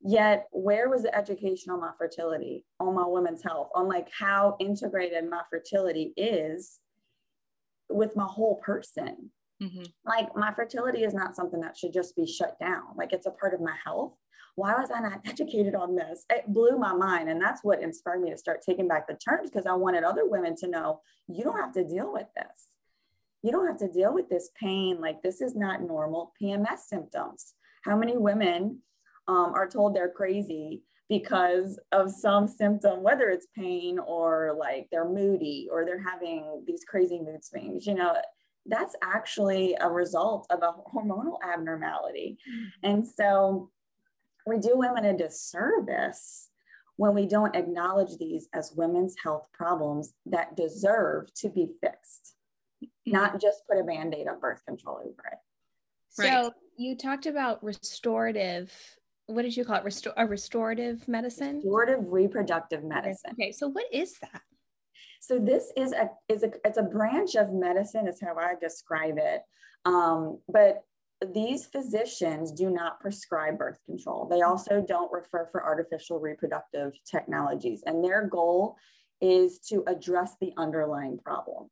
Yet, 0.08 0.48
where 0.52 0.88
was 0.88 1.02
the 1.02 1.16
education 1.16 1.72
on 1.72 1.80
my 1.80 1.90
fertility, 1.98 2.64
on 2.80 2.94
my 2.94 3.08
women's 3.08 3.42
health, 3.42 3.70
on 3.74 3.88
like 3.88 4.08
how 4.18 4.56
integrated 4.60 5.28
my 5.28 5.42
fertility 5.50 6.14
is 6.16 6.80
with 7.90 8.16
my 8.16 8.26
whole 8.26 8.58
person? 8.58 9.32
Mm-hmm. 9.64 9.84
Like, 10.06 10.36
my 10.36 10.54
fertility 10.54 11.04
is 11.04 11.14
not 11.16 11.36
something 11.36 11.60
that 11.62 11.76
should 11.76 11.92
just 11.94 12.16
be 12.16 12.28
shut 12.28 12.60
down. 12.60 12.84
Like, 12.96 13.14
it's 13.14 13.26
a 13.26 13.32
part 13.32 13.56
of 13.56 13.62
my 13.62 13.74
health. 13.84 14.14
Why 14.56 14.76
was 14.76 14.92
I 14.92 15.00
not 15.00 15.22
educated 15.26 15.74
on 15.74 15.96
this? 15.96 16.26
It 16.30 16.54
blew 16.54 16.78
my 16.78 16.94
mind. 16.94 17.30
And 17.30 17.42
that's 17.42 17.64
what 17.64 17.82
inspired 17.82 18.22
me 18.22 18.30
to 18.30 18.38
start 18.38 18.62
taking 18.64 18.88
back 18.88 19.08
the 19.08 19.16
terms 19.16 19.50
because 19.50 19.66
I 19.66 19.74
wanted 19.74 20.04
other 20.04 20.28
women 20.28 20.56
to 20.58 20.68
know 20.68 21.02
you 21.28 21.44
don't 21.44 21.60
have 21.60 21.74
to 21.74 21.84
deal 21.84 22.14
with 22.14 22.28
this. 22.36 22.68
You 23.42 23.52
don't 23.52 23.68
have 23.68 23.80
to 23.80 23.92
deal 23.92 24.14
with 24.14 24.30
this 24.30 24.52
pain. 24.60 25.00
Like, 25.02 25.24
this 25.24 25.42
is 25.42 25.56
not 25.56 25.82
normal 25.82 26.34
PMS 26.40 26.80
symptoms. 26.88 27.54
How 27.84 27.96
many 27.96 28.18
women 28.18 28.82
um, 29.28 29.54
are 29.56 29.68
told 29.68 29.96
they're 29.96 30.10
crazy 30.10 30.82
because 31.10 31.80
of 31.92 32.12
some 32.12 32.48
symptom, 32.48 33.04
whether 33.04 33.30
it's 33.30 33.48
pain 33.56 34.00
or 34.00 34.56
like 34.58 34.88
they're 34.92 35.08
moody 35.08 35.68
or 35.72 35.86
they're 35.86 36.02
having 36.02 36.64
these 36.66 36.84
crazy 36.88 37.20
mood 37.20 37.44
swings, 37.44 37.86
you 37.86 37.94
know, 37.94 38.16
that's 38.66 38.96
actually 39.04 39.78
a 39.80 39.90
result 39.90 40.48
of 40.50 40.64
a 40.64 40.74
hormonal 40.90 41.38
abnormality. 41.44 42.38
Mm-hmm. 42.50 42.92
And 42.92 43.08
so 43.08 43.70
we 44.48 44.58
do 44.58 44.72
women 44.76 45.06
a 45.06 45.16
disservice 45.16 46.50
when 46.98 47.14
we 47.14 47.28
don't 47.28 47.56
acknowledge 47.56 48.18
these 48.18 48.48
as 48.54 48.74
women's 48.76 49.16
health 49.22 49.48
problems 49.54 50.14
that 50.26 50.56
deserve 50.56 51.32
to 51.36 51.50
be 51.50 51.68
fixed, 51.82 52.36
mm-hmm. 52.84 53.12
not 53.12 53.40
just 53.40 53.68
put 53.70 53.80
a 53.80 53.84
band 53.84 54.16
aid 54.16 54.28
on 54.28 54.40
birth 54.40 54.66
control 54.66 54.98
over 54.98 55.10
it. 55.32 55.38
So 56.10 56.52
you 56.78 56.96
talked 56.96 57.26
about 57.26 57.64
restorative 57.64 58.72
what 59.28 59.42
did 59.42 59.58
you 59.58 59.66
call 59.66 59.78
it? 59.78 59.84
Restor- 59.84 60.14
a 60.18 60.26
restorative 60.26 61.08
medicine? 61.08 61.56
Restorative 61.56 62.12
reproductive 62.12 62.84
medicine. 62.84 63.32
Okay, 63.34 63.52
so 63.52 63.68
what 63.68 63.86
is 63.92 64.18
that? 64.20 64.42
So 65.22 65.40
this 65.40 65.72
is 65.76 65.92
a 65.92 66.10
is 66.30 66.44
a 66.44 66.52
it's 66.64 66.78
a 66.78 66.84
branch 66.84 67.36
of 67.36 67.52
medicine, 67.52 68.08
is 68.08 68.22
how 68.22 68.36
I 68.38 68.54
describe 68.62 69.16
it. 69.18 69.42
Um, 69.84 70.40
but 70.48 70.84
these 71.34 71.66
physicians 71.66 72.52
do 72.52 72.70
not 72.70 73.00
prescribe 73.00 73.58
birth 73.58 73.80
control. 73.86 74.28
They 74.30 74.42
also 74.42 74.84
don't 74.88 75.12
refer 75.12 75.48
for 75.52 75.64
artificial 75.64 76.20
reproductive 76.20 76.94
technologies, 77.10 77.82
and 77.86 78.04
their 78.04 78.28
goal 78.28 78.78
is 79.22 79.60
to 79.70 79.84
address 79.88 80.36
the 80.40 80.54
underlying 80.58 81.18
problem. 81.18 81.70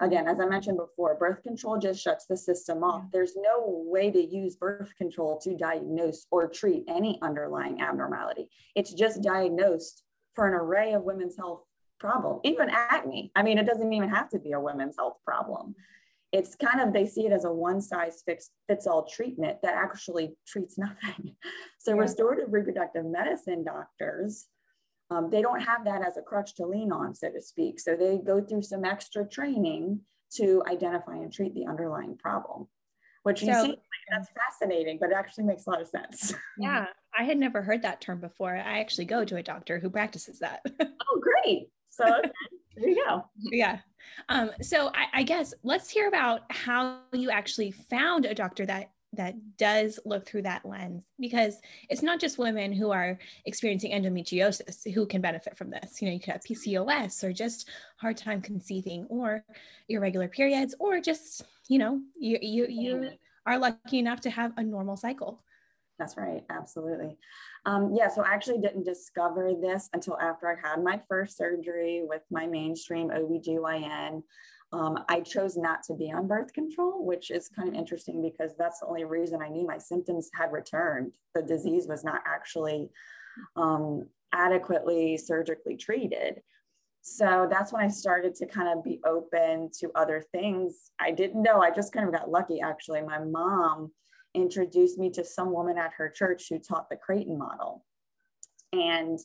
Again, 0.00 0.26
as 0.26 0.40
I 0.40 0.46
mentioned 0.46 0.78
before, 0.78 1.14
birth 1.14 1.42
control 1.42 1.78
just 1.78 2.02
shuts 2.02 2.26
the 2.26 2.36
system 2.36 2.82
off. 2.82 3.04
There's 3.12 3.36
no 3.36 3.84
way 3.86 4.10
to 4.10 4.20
use 4.20 4.56
birth 4.56 4.92
control 4.96 5.38
to 5.40 5.56
diagnose 5.56 6.26
or 6.30 6.48
treat 6.48 6.84
any 6.88 7.18
underlying 7.22 7.80
abnormality. 7.80 8.48
It's 8.74 8.92
just 8.92 9.22
diagnosed 9.22 10.02
for 10.34 10.48
an 10.48 10.54
array 10.54 10.94
of 10.94 11.04
women's 11.04 11.36
health 11.36 11.62
problem, 12.00 12.40
even 12.44 12.68
acne. 12.70 13.30
I 13.36 13.42
mean, 13.42 13.58
it 13.58 13.66
doesn't 13.66 13.92
even 13.92 14.08
have 14.08 14.28
to 14.30 14.38
be 14.38 14.52
a 14.52 14.60
women's 14.60 14.96
health 14.98 15.18
problem. 15.24 15.74
It's 16.32 16.56
kind 16.56 16.80
of, 16.80 16.92
they 16.92 17.06
see 17.06 17.26
it 17.26 17.32
as 17.32 17.44
a 17.44 17.52
one 17.52 17.80
size 17.80 18.22
fits, 18.26 18.50
fits 18.68 18.88
all 18.88 19.06
treatment 19.06 19.58
that 19.62 19.74
actually 19.74 20.36
treats 20.46 20.78
nothing. 20.78 21.36
So, 21.78 21.94
restorative 21.94 22.50
reproductive 22.50 23.04
medicine 23.04 23.62
doctors 23.62 24.46
um, 25.10 25.30
they 25.30 25.42
don't 25.42 25.60
have 25.60 25.84
that 25.84 26.02
as 26.06 26.16
a 26.16 26.22
crutch 26.22 26.54
to 26.56 26.66
lean 26.66 26.92
on, 26.92 27.14
so 27.14 27.30
to 27.30 27.40
speak. 27.40 27.78
So 27.78 27.96
they 27.96 28.18
go 28.18 28.40
through 28.40 28.62
some 28.62 28.84
extra 28.84 29.26
training 29.26 30.00
to 30.36 30.62
identify 30.66 31.16
and 31.16 31.32
treat 31.32 31.54
the 31.54 31.66
underlying 31.66 32.16
problem, 32.16 32.66
which 33.22 33.42
you 33.42 33.52
so, 33.52 33.64
see, 33.64 33.76
that's 34.10 34.28
fascinating, 34.30 34.98
but 35.00 35.10
it 35.10 35.14
actually 35.16 35.44
makes 35.44 35.66
a 35.66 35.70
lot 35.70 35.80
of 35.80 35.88
sense. 35.88 36.34
Yeah, 36.58 36.86
I 37.18 37.24
had 37.24 37.38
never 37.38 37.62
heard 37.62 37.82
that 37.82 38.00
term 38.00 38.20
before. 38.20 38.54
I 38.54 38.80
actually 38.80 39.04
go 39.06 39.24
to 39.24 39.36
a 39.36 39.42
doctor 39.42 39.78
who 39.78 39.90
practices 39.90 40.38
that. 40.38 40.60
oh, 40.80 41.20
great. 41.20 41.68
So 41.90 42.04
okay. 42.04 42.30
there 42.76 42.88
you 42.88 43.04
go. 43.04 43.24
Yeah. 43.36 43.78
Um, 44.28 44.50
so 44.62 44.88
I, 44.88 45.20
I 45.20 45.22
guess 45.22 45.54
let's 45.62 45.90
hear 45.90 46.08
about 46.08 46.42
how 46.50 47.00
you 47.12 47.30
actually 47.30 47.70
found 47.70 48.24
a 48.24 48.34
doctor 48.34 48.66
that 48.66 48.90
that 49.16 49.34
does 49.56 49.98
look 50.04 50.26
through 50.26 50.42
that 50.42 50.64
lens 50.64 51.04
because 51.18 51.60
it's 51.88 52.02
not 52.02 52.20
just 52.20 52.38
women 52.38 52.72
who 52.72 52.90
are 52.90 53.18
experiencing 53.46 53.92
endometriosis 53.92 54.92
who 54.92 55.06
can 55.06 55.20
benefit 55.20 55.56
from 55.56 55.70
this. 55.70 56.00
You 56.00 56.08
know, 56.08 56.14
you 56.14 56.20
could 56.20 56.32
have 56.32 56.42
PCOS 56.42 57.24
or 57.24 57.32
just 57.32 57.68
hard 57.96 58.16
time 58.16 58.40
conceiving 58.40 59.06
or 59.08 59.44
irregular 59.88 60.28
periods 60.28 60.74
or 60.78 61.00
just, 61.00 61.44
you 61.68 61.78
know, 61.78 62.00
you 62.16 62.38
you 62.40 62.66
you 62.68 63.10
are 63.46 63.58
lucky 63.58 63.98
enough 63.98 64.20
to 64.22 64.30
have 64.30 64.52
a 64.56 64.62
normal 64.62 64.96
cycle. 64.96 65.42
That's 65.98 66.16
right. 66.16 66.42
Absolutely. 66.50 67.16
Um, 67.66 67.92
yeah. 67.94 68.08
So 68.08 68.22
I 68.22 68.32
actually 68.34 68.58
didn't 68.58 68.84
discover 68.84 69.52
this 69.60 69.88
until 69.92 70.18
after 70.18 70.48
I 70.48 70.68
had 70.68 70.82
my 70.82 71.00
first 71.08 71.36
surgery 71.36 72.02
with 72.04 72.22
my 72.30 72.46
mainstream 72.46 73.10
OBGYN. 73.10 74.22
Um, 74.72 75.04
I 75.08 75.20
chose 75.20 75.56
not 75.56 75.84
to 75.84 75.94
be 75.94 76.10
on 76.10 76.26
birth 76.26 76.52
control, 76.52 77.06
which 77.06 77.30
is 77.30 77.48
kind 77.48 77.68
of 77.68 77.74
interesting 77.74 78.20
because 78.20 78.56
that's 78.58 78.80
the 78.80 78.86
only 78.86 79.04
reason 79.04 79.40
I 79.40 79.48
knew 79.48 79.66
my 79.66 79.78
symptoms 79.78 80.30
had 80.34 80.50
returned. 80.50 81.12
The 81.34 81.42
disease 81.42 81.86
was 81.86 82.02
not 82.02 82.22
actually 82.26 82.90
um, 83.54 84.08
adequately 84.32 85.16
surgically 85.16 85.76
treated. 85.76 86.42
So 87.02 87.46
that's 87.50 87.72
when 87.72 87.84
I 87.84 87.88
started 87.88 88.34
to 88.36 88.46
kind 88.46 88.76
of 88.76 88.82
be 88.82 89.00
open 89.04 89.70
to 89.78 89.90
other 89.94 90.24
things. 90.32 90.90
I 90.98 91.12
didn't 91.12 91.42
know, 91.42 91.60
I 91.60 91.70
just 91.70 91.92
kind 91.92 92.08
of 92.08 92.14
got 92.14 92.30
lucky 92.30 92.60
actually. 92.60 93.02
My 93.02 93.18
mom 93.18 93.92
introduced 94.34 94.98
me 94.98 95.10
to 95.10 95.24
some 95.24 95.52
woman 95.52 95.78
at 95.78 95.92
her 95.94 96.08
church 96.08 96.46
who 96.48 96.58
taught 96.58 96.88
the 96.90 96.96
Creighton 96.96 97.38
model. 97.38 97.84
And 98.72 99.18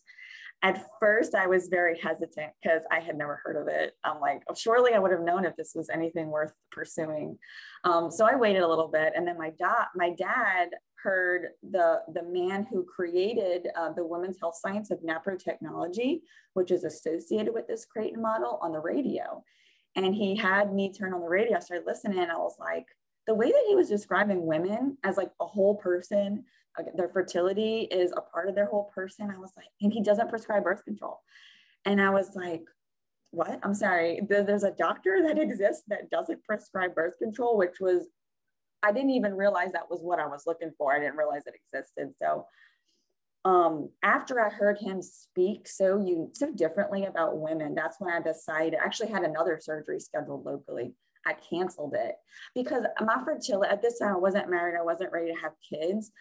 at 0.61 0.85
first 0.99 1.35
I 1.35 1.47
was 1.47 1.69
very 1.69 1.97
hesitant 1.99 2.51
because 2.61 2.83
I 2.91 2.99
had 2.99 3.17
never 3.17 3.39
heard 3.43 3.55
of 3.55 3.67
it. 3.67 3.93
I'm 4.03 4.19
like, 4.19 4.43
oh, 4.49 4.53
surely 4.53 4.93
I 4.93 4.99
would 4.99 5.11
have 5.11 5.21
known 5.21 5.45
if 5.45 5.55
this 5.55 5.71
was 5.73 5.89
anything 5.89 6.27
worth 6.27 6.51
pursuing. 6.71 7.37
Um, 7.83 8.11
so 8.11 8.25
I 8.25 8.35
waited 8.35 8.61
a 8.61 8.67
little 8.67 8.89
bit, 8.89 9.13
and 9.15 9.27
then 9.27 9.37
my 9.37 9.51
dad, 9.51 9.85
my 9.95 10.11
dad 10.11 10.69
heard 11.01 11.51
the 11.71 12.01
the 12.13 12.23
man 12.23 12.67
who 12.69 12.83
created 12.83 13.69
uh, 13.77 13.93
the 13.93 14.05
women's 14.05 14.37
health 14.37 14.57
science 14.61 14.91
of 14.91 14.99
NaPro 14.99 15.41
technology, 15.41 16.23
which 16.55 16.71
is 16.71 16.83
associated 16.83 17.53
with 17.53 17.67
this 17.67 17.85
Creighton 17.85 18.21
model, 18.21 18.59
on 18.61 18.73
the 18.73 18.79
radio, 18.79 19.41
and 19.95 20.13
he 20.13 20.35
had 20.35 20.73
me 20.73 20.91
turn 20.91 21.13
on 21.13 21.21
the 21.21 21.29
radio. 21.29 21.55
I 21.55 21.61
started 21.61 21.85
listening, 21.87 22.19
and 22.19 22.31
I 22.31 22.37
was 22.37 22.57
like, 22.59 22.87
the 23.29 23.35
way 23.35 23.51
that 23.51 23.65
he 23.67 23.75
was 23.75 23.87
describing 23.87 24.47
women 24.47 24.97
as 25.03 25.15
like 25.15 25.29
a 25.39 25.45
whole 25.45 25.75
person 25.75 26.43
their 26.95 27.09
fertility 27.09 27.81
is 27.91 28.11
a 28.15 28.21
part 28.21 28.49
of 28.49 28.55
their 28.55 28.65
whole 28.65 28.91
person. 28.95 29.29
I 29.29 29.37
was 29.37 29.51
like, 29.55 29.67
and 29.81 29.91
he 29.91 30.01
doesn't 30.01 30.29
prescribe 30.29 30.63
birth 30.63 30.83
control. 30.83 31.19
And 31.85 32.01
I 32.01 32.09
was 32.09 32.35
like, 32.35 32.63
what? 33.31 33.59
I'm 33.63 33.73
sorry. 33.73 34.21
There's 34.27 34.63
a 34.63 34.71
doctor 34.71 35.21
that 35.27 35.37
exists 35.37 35.83
that 35.89 36.09
doesn't 36.09 36.43
prescribe 36.43 36.95
birth 36.95 37.19
control, 37.19 37.57
which 37.57 37.79
was, 37.79 38.07
I 38.81 38.91
didn't 38.91 39.11
even 39.11 39.35
realize 39.35 39.73
that 39.73 39.89
was 39.89 39.99
what 40.01 40.19
I 40.19 40.27
was 40.27 40.43
looking 40.47 40.71
for. 40.77 40.93
I 40.93 40.99
didn't 40.99 41.17
realize 41.17 41.43
it 41.45 41.53
existed. 41.55 42.13
So 42.17 42.45
um, 43.45 43.89
after 44.01 44.39
I 44.39 44.49
heard 44.49 44.79
him 44.79 45.01
speak 45.01 45.67
so 45.67 45.99
you 45.99 46.31
so 46.33 46.51
differently 46.51 47.05
about 47.05 47.39
women, 47.39 47.75
that's 47.75 47.99
when 47.99 48.13
I 48.13 48.21
decided. 48.21 48.79
I 48.79 48.85
actually 48.85 49.09
had 49.09 49.23
another 49.23 49.59
surgery 49.61 49.99
scheduled 49.99 50.45
locally. 50.45 50.93
I 51.25 51.33
canceled 51.33 51.95
it 51.95 52.15
because 52.55 52.83
my 53.01 53.21
fertility 53.23 53.69
at 53.69 53.81
this 53.81 53.99
time 53.99 54.13
I 54.13 54.17
wasn't 54.17 54.49
married. 54.49 54.77
I 54.77 54.83
wasn't 54.83 55.11
ready 55.11 55.31
to 55.33 55.39
have 55.41 55.53
kids. 55.67 56.11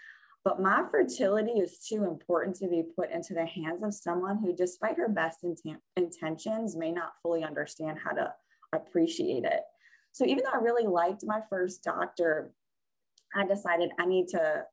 But 0.44 0.60
my 0.60 0.84
fertility 0.90 1.52
is 1.52 1.80
too 1.86 2.04
important 2.04 2.56
to 2.56 2.68
be 2.68 2.82
put 2.96 3.10
into 3.10 3.34
the 3.34 3.44
hands 3.44 3.82
of 3.82 3.92
someone 3.92 4.38
who, 4.38 4.54
despite 4.54 4.96
her 4.96 5.08
best 5.08 5.44
intent- 5.44 5.82
intentions, 5.96 6.76
may 6.76 6.92
not 6.92 7.12
fully 7.22 7.42
understand 7.44 7.98
how 8.02 8.12
to 8.12 8.32
appreciate 8.72 9.44
it. 9.44 9.60
So 10.12 10.24
even 10.24 10.44
though 10.44 10.58
I 10.58 10.62
really 10.62 10.86
liked 10.86 11.24
my 11.26 11.40
first 11.50 11.82
doctor, 11.82 12.52
I 13.34 13.46
decided 13.46 13.90
I 13.98 14.06
need 14.06 14.28
to 14.28 14.64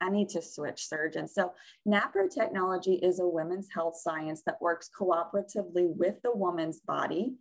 I 0.00 0.10
need 0.10 0.28
to 0.30 0.42
switch 0.42 0.86
surgeons. 0.86 1.32
So 1.34 1.54
NaPro 1.88 2.32
technology 2.32 2.96
is 2.96 3.18
a 3.18 3.26
women's 3.26 3.68
health 3.74 3.96
science 3.96 4.42
that 4.44 4.60
works 4.60 4.90
cooperatively 4.96 5.96
with 5.96 6.20
the 6.22 6.36
woman's 6.36 6.80
body 6.80 7.34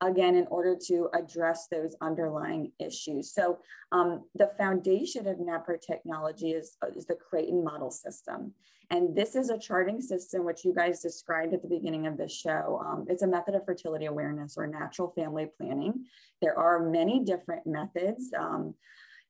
again, 0.00 0.34
in 0.34 0.46
order 0.50 0.76
to 0.86 1.08
address 1.14 1.66
those 1.66 1.94
underlying 2.00 2.72
issues. 2.78 3.32
So 3.32 3.58
um, 3.92 4.24
the 4.34 4.50
foundation 4.58 5.26
of 5.26 5.36
NaPro 5.36 5.80
technology 5.80 6.52
is, 6.52 6.76
is 6.96 7.06
the 7.06 7.16
Creighton 7.16 7.62
model 7.62 7.90
system. 7.90 8.54
And 8.92 9.14
this 9.14 9.36
is 9.36 9.50
a 9.50 9.58
charting 9.58 10.00
system, 10.00 10.44
which 10.44 10.64
you 10.64 10.74
guys 10.74 11.00
described 11.00 11.54
at 11.54 11.62
the 11.62 11.68
beginning 11.68 12.08
of 12.08 12.16
this 12.16 12.32
show. 12.32 12.82
Um, 12.84 13.06
it's 13.08 13.22
a 13.22 13.26
method 13.26 13.54
of 13.54 13.64
fertility 13.64 14.06
awareness 14.06 14.56
or 14.56 14.66
natural 14.66 15.12
family 15.16 15.46
planning. 15.56 16.06
There 16.42 16.58
are 16.58 16.90
many 16.90 17.22
different 17.24 17.66
methods. 17.66 18.32
Um, 18.36 18.74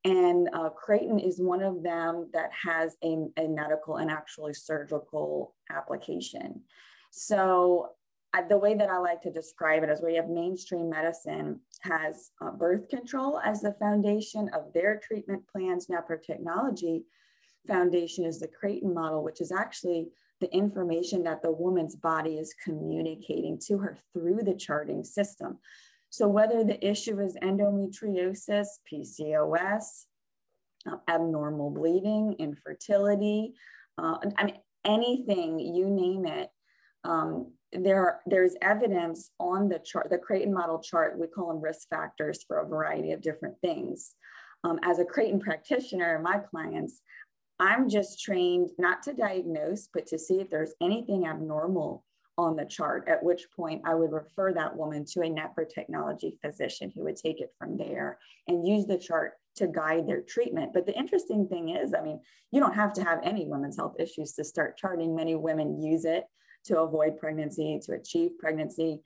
and 0.04 0.48
uh, 0.54 0.70
Creighton 0.70 1.18
is 1.18 1.40
one 1.40 1.62
of 1.62 1.82
them 1.82 2.30
that 2.32 2.50
has 2.52 2.96
a, 3.04 3.26
a 3.36 3.48
medical 3.48 3.96
and 3.96 4.10
actually 4.10 4.54
surgical 4.54 5.54
application. 5.68 6.62
So 7.10 7.90
the 8.48 8.58
way 8.58 8.74
that 8.74 8.90
I 8.90 8.98
like 8.98 9.22
to 9.22 9.30
describe 9.30 9.82
it 9.82 9.90
is 9.90 10.00
we 10.00 10.14
have 10.14 10.28
mainstream 10.28 10.88
medicine 10.88 11.60
has 11.80 12.30
uh, 12.40 12.50
birth 12.50 12.88
control 12.88 13.40
as 13.44 13.60
the 13.60 13.74
foundation 13.80 14.48
of 14.54 14.72
their 14.72 15.00
treatment 15.00 15.42
plans. 15.50 15.88
Now, 15.88 15.98
NaPro 16.00 16.22
technology 16.22 17.04
foundation 17.66 18.24
is 18.24 18.38
the 18.38 18.48
Creighton 18.48 18.94
model, 18.94 19.24
which 19.24 19.40
is 19.40 19.52
actually 19.52 20.08
the 20.40 20.52
information 20.54 21.22
that 21.24 21.42
the 21.42 21.50
woman's 21.50 21.96
body 21.96 22.36
is 22.38 22.54
communicating 22.64 23.58
to 23.66 23.78
her 23.78 23.98
through 24.12 24.42
the 24.42 24.54
charting 24.54 25.04
system. 25.04 25.58
So 26.08 26.26
whether 26.26 26.64
the 26.64 26.84
issue 26.84 27.20
is 27.20 27.36
endometriosis, 27.42 28.66
PCOS, 28.90 30.06
uh, 30.90 30.96
abnormal 31.08 31.70
bleeding, 31.70 32.36
infertility, 32.38 33.54
uh, 33.98 34.16
I 34.36 34.44
mean, 34.44 34.58
anything, 34.84 35.58
you 35.58 35.90
name 35.90 36.26
it, 36.26 36.48
um, 37.04 37.52
there 37.72 38.20
there's 38.26 38.56
evidence 38.62 39.30
on 39.38 39.68
the 39.68 39.78
chart, 39.78 40.10
the 40.10 40.18
Creighton 40.18 40.52
model 40.52 40.80
chart, 40.80 41.18
we 41.18 41.26
call 41.26 41.48
them 41.48 41.62
risk 41.62 41.88
factors 41.88 42.42
for 42.46 42.58
a 42.58 42.66
variety 42.66 43.12
of 43.12 43.22
different 43.22 43.54
things. 43.60 44.14
Um, 44.64 44.78
as 44.82 44.98
a 44.98 45.04
Creighton 45.04 45.40
practitioner, 45.40 46.20
my 46.22 46.38
clients, 46.38 47.00
I'm 47.58 47.88
just 47.88 48.20
trained 48.20 48.70
not 48.78 49.02
to 49.04 49.12
diagnose, 49.12 49.88
but 49.92 50.06
to 50.08 50.18
see 50.18 50.40
if 50.40 50.50
there's 50.50 50.74
anything 50.80 51.26
abnormal 51.26 52.04
on 52.36 52.56
the 52.56 52.64
chart, 52.64 53.06
at 53.06 53.22
which 53.22 53.50
point 53.54 53.82
I 53.84 53.94
would 53.94 54.12
refer 54.12 54.52
that 54.54 54.74
woman 54.74 55.04
to 55.12 55.20
a 55.20 55.24
NaPro 55.24 55.68
technology 55.68 56.38
physician 56.42 56.90
who 56.94 57.04
would 57.04 57.16
take 57.16 57.40
it 57.40 57.52
from 57.58 57.76
there 57.76 58.18
and 58.48 58.66
use 58.66 58.86
the 58.86 58.98
chart 58.98 59.34
to 59.56 59.66
guide 59.66 60.08
their 60.08 60.22
treatment. 60.22 60.72
But 60.72 60.86
the 60.86 60.96
interesting 60.96 61.46
thing 61.48 61.70
is, 61.70 61.92
I 61.92 62.02
mean, 62.02 62.20
you 62.50 62.60
don't 62.60 62.74
have 62.74 62.94
to 62.94 63.04
have 63.04 63.20
any 63.22 63.46
women's 63.46 63.76
health 63.76 63.96
issues 63.98 64.32
to 64.34 64.44
start 64.44 64.78
charting. 64.78 65.14
Many 65.14 65.34
women 65.34 65.82
use 65.82 66.04
it 66.04 66.24
to 66.64 66.80
avoid 66.80 67.18
pregnancy, 67.18 67.80
to 67.84 67.94
achieve 67.94 68.38
pregnancy. 68.38 69.00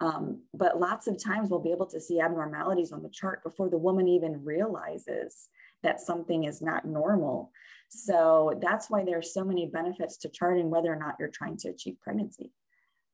Um, 0.00 0.42
but 0.54 0.78
lots 0.78 1.06
of 1.06 1.22
times 1.22 1.50
we'll 1.50 1.60
be 1.60 1.72
able 1.72 1.86
to 1.86 2.00
see 2.00 2.20
abnormalities 2.20 2.92
on 2.92 3.02
the 3.02 3.08
chart 3.08 3.42
before 3.42 3.68
the 3.68 3.78
woman 3.78 4.06
even 4.08 4.44
realizes 4.44 5.48
that 5.82 6.00
something 6.00 6.44
is 6.44 6.62
not 6.62 6.84
normal. 6.84 7.50
So 7.88 8.58
that's 8.60 8.90
why 8.90 9.04
there's 9.04 9.32
so 9.32 9.44
many 9.44 9.66
benefits 9.66 10.18
to 10.18 10.28
charting 10.28 10.70
whether 10.70 10.92
or 10.92 10.96
not 10.98 11.16
you're 11.18 11.28
trying 11.28 11.56
to 11.58 11.70
achieve 11.70 11.96
pregnancy 12.00 12.52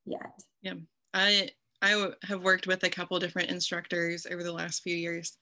yet. 0.04 0.40
Yeah. 0.62 0.74
I 1.12 1.50
I 1.80 2.10
have 2.24 2.42
worked 2.42 2.66
with 2.66 2.82
a 2.84 2.90
couple 2.90 3.18
different 3.18 3.50
instructors 3.50 4.26
over 4.30 4.42
the 4.42 4.52
last 4.52 4.82
few 4.82 4.96
years, 4.96 5.36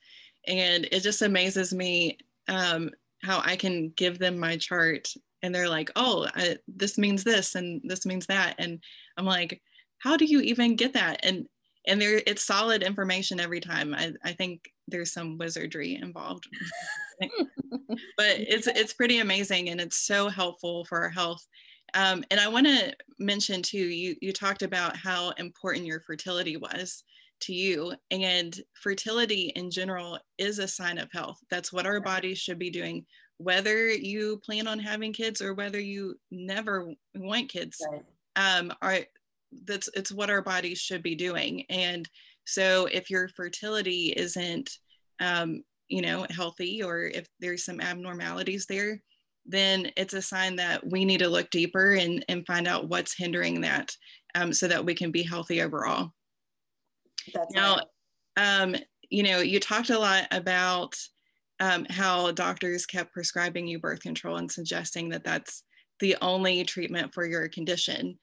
and 0.48 0.88
it 0.90 1.00
just 1.00 1.22
amazes 1.22 1.72
me 1.72 2.18
um, 2.48 2.90
how 3.22 3.40
I 3.44 3.54
can 3.54 3.90
give 3.90 4.18
them 4.18 4.38
my 4.38 4.56
chart 4.56 5.08
and 5.42 5.54
they're 5.54 5.68
like, 5.68 5.90
oh, 5.96 6.28
I, 6.34 6.56
this 6.68 6.98
means 6.98 7.24
this 7.24 7.54
and 7.54 7.80
this 7.84 8.06
means 8.06 8.26
that. 8.26 8.54
And 8.58 8.80
I'm 9.16 9.24
like, 9.24 9.60
how 9.98 10.16
do 10.16 10.24
you 10.24 10.40
even 10.40 10.76
get 10.76 10.94
that? 10.94 11.20
And 11.24 11.46
and 11.86 12.00
there 12.00 12.20
it's 12.26 12.44
solid 12.44 12.82
information 12.82 13.40
every 13.40 13.60
time. 13.60 13.94
I, 13.94 14.12
I 14.24 14.32
think 14.32 14.70
there's 14.86 15.12
some 15.12 15.38
wizardry 15.38 15.96
involved. 16.00 16.48
but 17.20 18.36
it's 18.38 18.66
it's 18.66 18.92
pretty 18.92 19.18
amazing 19.18 19.68
and 19.68 19.80
it's 19.80 19.98
so 19.98 20.28
helpful 20.28 20.84
for 20.84 21.00
our 21.00 21.08
health. 21.08 21.46
Um, 21.94 22.24
and 22.30 22.40
I 22.40 22.48
want 22.48 22.66
to 22.66 22.94
mention 23.18 23.62
too, 23.62 23.78
you 23.78 24.16
you 24.20 24.32
talked 24.32 24.62
about 24.62 24.96
how 24.96 25.30
important 25.32 25.86
your 25.86 26.00
fertility 26.00 26.56
was 26.56 27.04
to 27.42 27.52
you. 27.52 27.92
And 28.10 28.58
fertility 28.74 29.52
in 29.56 29.70
general 29.70 30.18
is 30.38 30.58
a 30.58 30.68
sign 30.68 30.98
of 30.98 31.10
health. 31.12 31.38
That's 31.50 31.72
what 31.72 31.86
our 31.86 32.00
bodies 32.00 32.38
should 32.38 32.58
be 32.58 32.70
doing, 32.70 33.04
whether 33.42 33.88
you 33.88 34.38
plan 34.44 34.66
on 34.66 34.78
having 34.78 35.12
kids 35.12 35.40
or 35.40 35.54
whether 35.54 35.80
you 35.80 36.18
never 36.30 36.92
want 37.14 37.48
kids. 37.48 37.78
Right. 37.90 38.02
Um, 38.36 38.72
are 38.80 39.00
that's 39.64 39.88
it's 39.94 40.12
what 40.12 40.30
our 40.30 40.42
bodies 40.42 40.78
should 40.78 41.02
be 41.02 41.14
doing. 41.14 41.64
And 41.68 42.08
so 42.44 42.88
if 42.90 43.10
your 43.10 43.28
fertility 43.28 44.14
isn't 44.16 44.70
um, 45.20 45.62
you 45.92 46.00
know, 46.00 46.26
healthy 46.30 46.82
or 46.82 47.04
if 47.04 47.26
there's 47.38 47.64
some 47.64 47.80
abnormalities 47.80 48.64
there, 48.66 49.00
then 49.44 49.90
it's 49.96 50.14
a 50.14 50.22
sign 50.22 50.56
that 50.56 50.86
we 50.86 51.04
need 51.04 51.18
to 51.18 51.28
look 51.28 51.50
deeper 51.50 51.92
and, 51.92 52.24
and 52.28 52.46
find 52.46 52.66
out 52.66 52.88
what's 52.88 53.16
hindering 53.16 53.60
that 53.60 53.94
um, 54.34 54.52
so 54.54 54.66
that 54.68 54.84
we 54.84 54.94
can 54.94 55.10
be 55.10 55.22
healthy 55.22 55.60
overall. 55.60 56.10
That's 57.34 57.54
now, 57.54 57.76
right. 58.38 58.62
um, 58.62 58.76
you 59.10 59.22
know, 59.22 59.40
you 59.40 59.60
talked 59.60 59.90
a 59.90 59.98
lot 59.98 60.26
about 60.30 60.96
um, 61.62 61.86
how 61.88 62.32
doctors 62.32 62.86
kept 62.86 63.12
prescribing 63.12 63.68
you 63.68 63.78
birth 63.78 64.00
control 64.00 64.36
and 64.36 64.50
suggesting 64.50 65.10
that 65.10 65.22
that's 65.22 65.62
the 66.00 66.16
only 66.20 66.64
treatment 66.64 67.14
for 67.14 67.24
your 67.24 67.48
condition. 67.48 68.18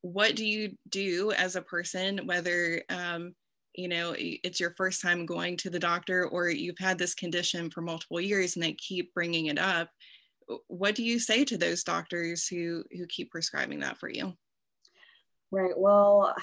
What 0.00 0.34
do 0.34 0.44
you 0.44 0.76
do 0.88 1.30
as 1.30 1.54
a 1.54 1.62
person, 1.62 2.26
whether 2.26 2.82
um, 2.88 3.36
you 3.76 3.86
know 3.86 4.14
it's 4.18 4.58
your 4.58 4.74
first 4.76 5.00
time 5.00 5.26
going 5.26 5.56
to 5.58 5.70
the 5.70 5.78
doctor 5.78 6.26
or 6.26 6.50
you've 6.50 6.78
had 6.80 6.98
this 6.98 7.14
condition 7.14 7.70
for 7.70 7.82
multiple 7.82 8.20
years 8.20 8.56
and 8.56 8.64
they 8.64 8.72
keep 8.72 9.14
bringing 9.14 9.46
it 9.46 9.60
up? 9.60 9.88
What 10.66 10.96
do 10.96 11.04
you 11.04 11.20
say 11.20 11.44
to 11.44 11.56
those 11.56 11.84
doctors 11.84 12.48
who 12.48 12.82
who 12.90 13.06
keep 13.06 13.30
prescribing 13.30 13.78
that 13.80 13.98
for 13.98 14.10
you? 14.10 14.32
Right. 15.52 15.78
Well, 15.78 16.34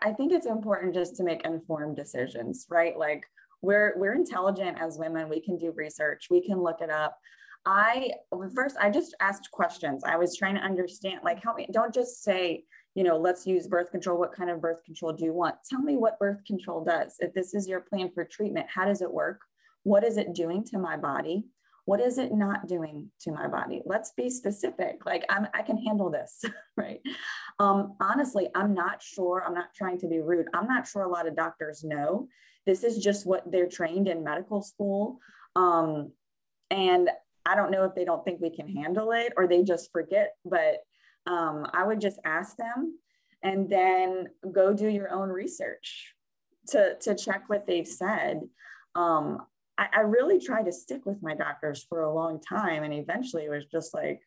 I 0.00 0.14
think 0.14 0.32
it's 0.32 0.46
important 0.46 0.94
just 0.94 1.16
to 1.16 1.24
make 1.24 1.44
informed 1.44 1.96
decisions, 1.96 2.64
right? 2.70 2.96
Like 2.98 3.24
we're 3.62 3.94
we're 3.96 4.14
intelligent 4.14 4.78
as 4.80 4.98
women. 4.98 5.28
We 5.28 5.40
can 5.40 5.56
do 5.56 5.72
research. 5.74 6.28
We 6.30 6.40
can 6.40 6.62
look 6.62 6.80
it 6.80 6.90
up. 6.90 7.18
I 7.66 8.12
first 8.54 8.76
I 8.80 8.90
just 8.90 9.14
asked 9.20 9.50
questions. 9.50 10.02
I 10.04 10.16
was 10.16 10.36
trying 10.36 10.54
to 10.54 10.60
understand, 10.60 11.20
like, 11.24 11.42
help 11.42 11.56
me. 11.56 11.68
Don't 11.72 11.92
just 11.92 12.22
say, 12.22 12.64
you 12.94 13.02
know, 13.04 13.18
let's 13.18 13.46
use 13.46 13.66
birth 13.66 13.90
control. 13.90 14.18
What 14.18 14.32
kind 14.32 14.50
of 14.50 14.60
birth 14.60 14.84
control 14.84 15.12
do 15.12 15.24
you 15.24 15.32
want? 15.32 15.56
Tell 15.68 15.80
me 15.80 15.96
what 15.96 16.18
birth 16.18 16.44
control 16.46 16.84
does. 16.84 17.16
If 17.18 17.34
this 17.34 17.54
is 17.54 17.68
your 17.68 17.80
plan 17.80 18.10
for 18.14 18.24
treatment, 18.24 18.66
how 18.72 18.86
does 18.86 19.02
it 19.02 19.12
work? 19.12 19.40
What 19.82 20.04
is 20.04 20.16
it 20.16 20.34
doing 20.34 20.64
to 20.64 20.78
my 20.78 20.96
body? 20.96 21.44
What 21.84 22.00
is 22.00 22.18
it 22.18 22.32
not 22.32 22.68
doing 22.68 23.10
to 23.20 23.32
my 23.32 23.48
body? 23.48 23.80
Let's 23.86 24.12
be 24.12 24.28
specific. 24.28 25.06
Like 25.06 25.24
I'm, 25.30 25.46
I 25.54 25.62
can 25.62 25.78
handle 25.78 26.10
this, 26.10 26.44
right? 26.76 27.00
Um, 27.58 27.96
honestly, 28.00 28.48
I'm 28.54 28.74
not 28.74 29.02
sure. 29.02 29.42
I'm 29.46 29.54
not 29.54 29.74
trying 29.74 29.98
to 30.00 30.06
be 30.06 30.20
rude. 30.20 30.48
I'm 30.52 30.66
not 30.66 30.86
sure 30.86 31.02
a 31.02 31.08
lot 31.08 31.26
of 31.26 31.34
doctors 31.34 31.84
know. 31.84 32.28
This 32.66 32.84
is 32.84 32.98
just 32.98 33.26
what 33.26 33.50
they're 33.50 33.68
trained 33.68 34.08
in 34.08 34.24
medical 34.24 34.62
school. 34.62 35.18
Um, 35.56 36.12
and 36.70 37.10
I 37.46 37.54
don't 37.54 37.70
know 37.70 37.84
if 37.84 37.94
they 37.94 38.04
don't 38.04 38.24
think 38.24 38.40
we 38.40 38.50
can 38.50 38.68
handle 38.68 39.12
it 39.12 39.32
or 39.36 39.46
they 39.46 39.62
just 39.62 39.90
forget, 39.90 40.34
but 40.44 40.78
um, 41.26 41.66
I 41.72 41.84
would 41.84 42.00
just 42.00 42.18
ask 42.24 42.56
them 42.56 42.98
and 43.42 43.70
then 43.70 44.26
go 44.52 44.74
do 44.74 44.88
your 44.88 45.10
own 45.10 45.28
research 45.30 46.14
to, 46.68 46.96
to 47.00 47.14
check 47.14 47.44
what 47.46 47.66
they've 47.66 47.86
said. 47.86 48.42
Um, 48.94 49.38
I, 49.78 49.86
I 49.94 50.00
really 50.00 50.40
tried 50.40 50.66
to 50.66 50.72
stick 50.72 51.06
with 51.06 51.22
my 51.22 51.34
doctors 51.34 51.86
for 51.88 52.02
a 52.02 52.12
long 52.12 52.40
time. 52.40 52.82
And 52.82 52.92
eventually 52.92 53.44
it 53.44 53.50
was 53.50 53.64
just 53.66 53.94
like, 53.94 54.20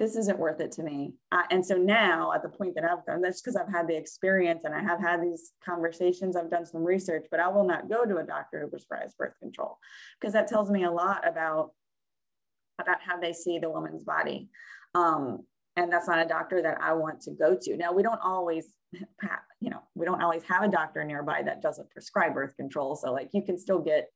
this 0.00 0.16
isn't 0.16 0.38
worth 0.38 0.60
it 0.60 0.72
to 0.72 0.82
me. 0.82 1.14
Uh, 1.30 1.42
and 1.50 1.64
so 1.64 1.76
now 1.76 2.32
at 2.32 2.42
the 2.42 2.48
point 2.48 2.74
that 2.74 2.84
I've 2.84 3.04
done, 3.06 3.22
that's 3.22 3.40
because 3.40 3.56
I've 3.56 3.72
had 3.72 3.86
the 3.86 3.96
experience 3.96 4.64
and 4.64 4.74
I 4.74 4.82
have 4.82 5.00
had 5.00 5.22
these 5.22 5.52
conversations, 5.64 6.36
I've 6.36 6.50
done 6.50 6.66
some 6.66 6.82
research, 6.82 7.26
but 7.30 7.40
I 7.40 7.48
will 7.48 7.64
not 7.64 7.88
go 7.88 8.04
to 8.04 8.16
a 8.16 8.24
doctor 8.24 8.60
who 8.60 8.68
prescribes 8.68 9.14
birth 9.14 9.34
control 9.40 9.78
because 10.20 10.32
that 10.32 10.48
tells 10.48 10.70
me 10.70 10.84
a 10.84 10.90
lot 10.90 11.26
about, 11.26 11.70
about 12.80 12.98
how 13.06 13.20
they 13.20 13.32
see 13.32 13.58
the 13.58 13.70
woman's 13.70 14.02
body. 14.02 14.48
Um, 14.96 15.44
and 15.76 15.92
that's 15.92 16.08
not 16.08 16.24
a 16.24 16.28
doctor 16.28 16.60
that 16.62 16.78
I 16.80 16.92
want 16.94 17.20
to 17.22 17.30
go 17.30 17.56
to. 17.60 17.76
Now 17.76 17.92
we 17.92 18.02
don't 18.02 18.20
always, 18.22 18.66
have, 19.20 19.40
you 19.60 19.70
know, 19.70 19.82
we 19.94 20.06
don't 20.06 20.22
always 20.22 20.42
have 20.44 20.62
a 20.64 20.68
doctor 20.68 21.04
nearby 21.04 21.42
that 21.42 21.62
doesn't 21.62 21.90
prescribe 21.90 22.34
birth 22.34 22.56
control. 22.56 22.96
So 22.96 23.12
like 23.12 23.30
you 23.32 23.42
can 23.42 23.58
still 23.58 23.80
get 23.80 24.08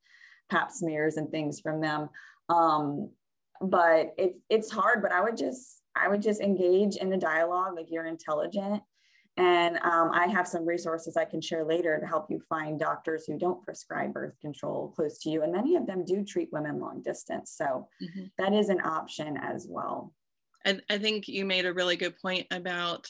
pap 0.50 0.70
smears 0.72 1.16
and 1.16 1.30
things 1.30 1.60
from 1.60 1.80
them. 1.80 2.08
Um, 2.48 3.10
but 3.60 4.14
it's 4.18 4.38
it's 4.48 4.70
hard. 4.70 5.02
But 5.02 5.12
I 5.12 5.20
would 5.20 5.36
just 5.36 5.82
I 5.96 6.08
would 6.08 6.22
just 6.22 6.40
engage 6.40 6.96
in 6.96 7.10
the 7.10 7.16
dialogue. 7.16 7.74
Like 7.76 7.90
you're 7.90 8.06
intelligent, 8.06 8.82
and 9.36 9.76
um, 9.78 10.10
I 10.12 10.26
have 10.28 10.48
some 10.48 10.66
resources 10.66 11.16
I 11.16 11.24
can 11.24 11.40
share 11.40 11.64
later 11.64 11.98
to 11.98 12.06
help 12.06 12.30
you 12.30 12.40
find 12.48 12.78
doctors 12.78 13.24
who 13.26 13.38
don't 13.38 13.64
prescribe 13.64 14.12
birth 14.12 14.38
control 14.40 14.92
close 14.96 15.18
to 15.20 15.30
you. 15.30 15.42
And 15.42 15.52
many 15.52 15.76
of 15.76 15.86
them 15.86 16.04
do 16.04 16.24
treat 16.24 16.48
women 16.52 16.80
long 16.80 17.02
distance, 17.02 17.54
so 17.56 17.88
mm-hmm. 18.02 18.24
that 18.38 18.52
is 18.52 18.68
an 18.68 18.80
option 18.80 19.36
as 19.36 19.66
well. 19.68 20.12
I, 20.66 20.80
I 20.90 20.98
think 20.98 21.28
you 21.28 21.44
made 21.44 21.66
a 21.66 21.72
really 21.72 21.96
good 21.96 22.18
point 22.20 22.46
about 22.50 23.06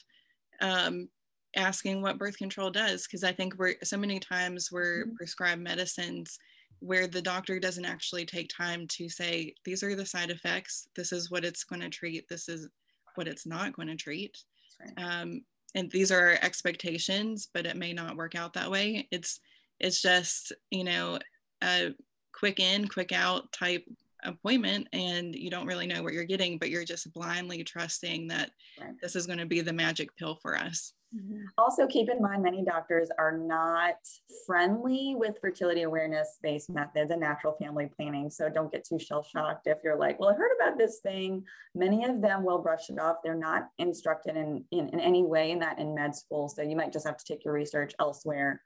um, 0.61 1.09
asking 1.57 2.03
what 2.03 2.19
birth 2.19 2.37
control 2.37 2.71
does 2.71 3.07
because 3.07 3.25
I 3.25 3.33
think 3.33 3.59
we're 3.59 3.77
so 3.83 3.97
many 3.97 4.21
times 4.21 4.69
we're 4.71 5.05
mm-hmm. 5.05 5.15
prescribed 5.17 5.63
medicines 5.63 6.39
where 6.81 7.07
the 7.07 7.23
doctor 7.23 7.59
doesn't 7.59 7.85
actually 7.85 8.25
take 8.25 8.49
time 8.49 8.87
to 8.89 9.09
say, 9.09 9.55
these 9.65 9.83
are 9.83 9.95
the 9.95 10.07
side 10.07 10.31
effects, 10.31 10.89
this 10.95 11.13
is 11.13 11.31
what 11.31 11.45
it's 11.45 11.65
going 11.65 11.81
to 11.81 11.89
treat, 11.89 12.29
this 12.29 12.49
is 12.49 12.69
what 13.15 13.29
it's 13.29 13.47
not 13.47 13.75
going 13.75 13.89
to 13.89 13.97
treat. 13.97 14.37
Right. 14.81 15.05
Um, 15.05 15.43
and 15.75 15.91
these 15.91 16.11
are 16.11 16.29
our 16.29 16.39
expectations, 16.43 17.49
but 17.53 17.67
it 17.67 17.77
may 17.77 17.93
not 17.93 18.17
work 18.17 18.35
out 18.35 18.55
that 18.55 18.71
way. 18.71 19.09
It's 19.11 19.41
it's 19.81 20.03
just, 20.03 20.53
you 20.71 20.83
know, 20.85 21.19
a 21.63 21.95
quick 22.33 22.59
in, 22.59 22.89
quick 22.89 23.13
out 23.13 23.53
type 23.53 23.85
appointment 24.25 24.89
and 24.93 25.35
you 25.35 25.51
don't 25.51 25.67
really 25.67 25.87
know 25.87 26.03
what 26.03 26.13
you're 26.13 26.25
getting, 26.25 26.59
but 26.59 26.71
you're 26.71 26.85
just 26.85 27.13
blindly 27.13 27.63
trusting 27.63 28.29
that 28.29 28.51
right. 28.81 28.95
this 29.01 29.15
is 29.15 29.27
going 29.27 29.39
to 29.39 29.47
be 29.47 29.61
the 29.61 29.73
magic 29.73 30.17
pill 30.17 30.37
for 30.43 30.57
us. 30.57 30.95
Mm-hmm. 31.15 31.45
Also, 31.57 31.87
keep 31.87 32.11
in 32.11 32.21
mind, 32.21 32.43
many 32.43 32.63
doctors 32.63 33.09
are 33.19 33.37
not 33.37 33.97
friendly 34.47 35.15
with 35.17 35.39
fertility 35.41 35.83
awareness 35.83 36.39
based 36.43 36.69
methods 36.69 37.11
and 37.11 37.21
natural 37.21 37.55
family 37.61 37.91
planning. 37.97 38.29
So 38.31 38.49
don't 38.51 38.71
get 38.71 38.85
too 38.85 38.99
shell 38.99 39.23
shocked 39.23 39.67
if 39.67 39.79
you're 39.83 39.99
like, 39.99 40.21
well, 40.21 40.31
I 40.31 40.35
heard 40.35 40.53
about 40.61 40.77
this 40.77 41.01
thing. 41.03 41.45
Many 41.75 42.05
of 42.05 42.21
them 42.21 42.45
will 42.45 42.59
brush 42.59 42.91
it 42.91 42.99
off. 42.99 43.17
They're 43.25 43.35
not 43.35 43.69
instructed 43.79 44.37
in, 44.37 44.65
in, 44.71 44.91
in 44.91 45.01
any 45.01 45.25
way 45.25 45.51
in 45.51 45.61
that 45.61 45.79
in 45.79 45.95
med 45.95 46.15
school. 46.15 46.49
So 46.49 46.63
you 46.63 46.77
might 46.77 46.93
just 46.93 47.07
have 47.07 47.17
to 47.17 47.25
take 47.25 47.45
your 47.45 47.55
research 47.55 47.95
elsewhere 47.99 48.61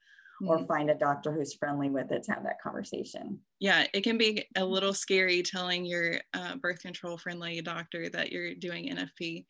or 0.44 0.56
mm-hmm. 0.56 0.66
find 0.66 0.90
a 0.90 0.94
doctor 0.94 1.32
who's 1.32 1.54
friendly 1.54 1.90
with 1.90 2.10
it 2.10 2.24
to 2.24 2.32
have 2.32 2.42
that 2.42 2.60
conversation. 2.60 3.38
Yeah, 3.60 3.86
it 3.94 4.02
can 4.02 4.18
be 4.18 4.44
a 4.56 4.64
little 4.64 4.94
scary 4.94 5.42
telling 5.42 5.84
your 5.84 6.20
uh, 6.34 6.56
birth 6.56 6.80
control 6.80 7.16
friendly 7.16 7.60
doctor 7.60 8.08
that 8.08 8.32
you're 8.32 8.54
doing 8.54 8.88
NFP 8.88 9.44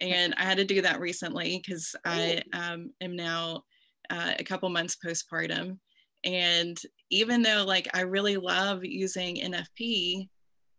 and 0.00 0.34
I 0.36 0.44
had 0.44 0.58
to 0.58 0.64
do 0.64 0.82
that 0.82 1.00
recently 1.00 1.62
because 1.62 1.94
I 2.04 2.42
um, 2.52 2.90
am 3.00 3.16
now 3.16 3.62
uh, 4.10 4.34
a 4.38 4.44
couple 4.44 4.68
months 4.68 4.96
postpartum. 5.04 5.78
And 6.24 6.78
even 7.10 7.42
though 7.42 7.64
like 7.66 7.88
I 7.94 8.00
really 8.02 8.36
love 8.36 8.84
using 8.84 9.36
NFP, 9.36 10.28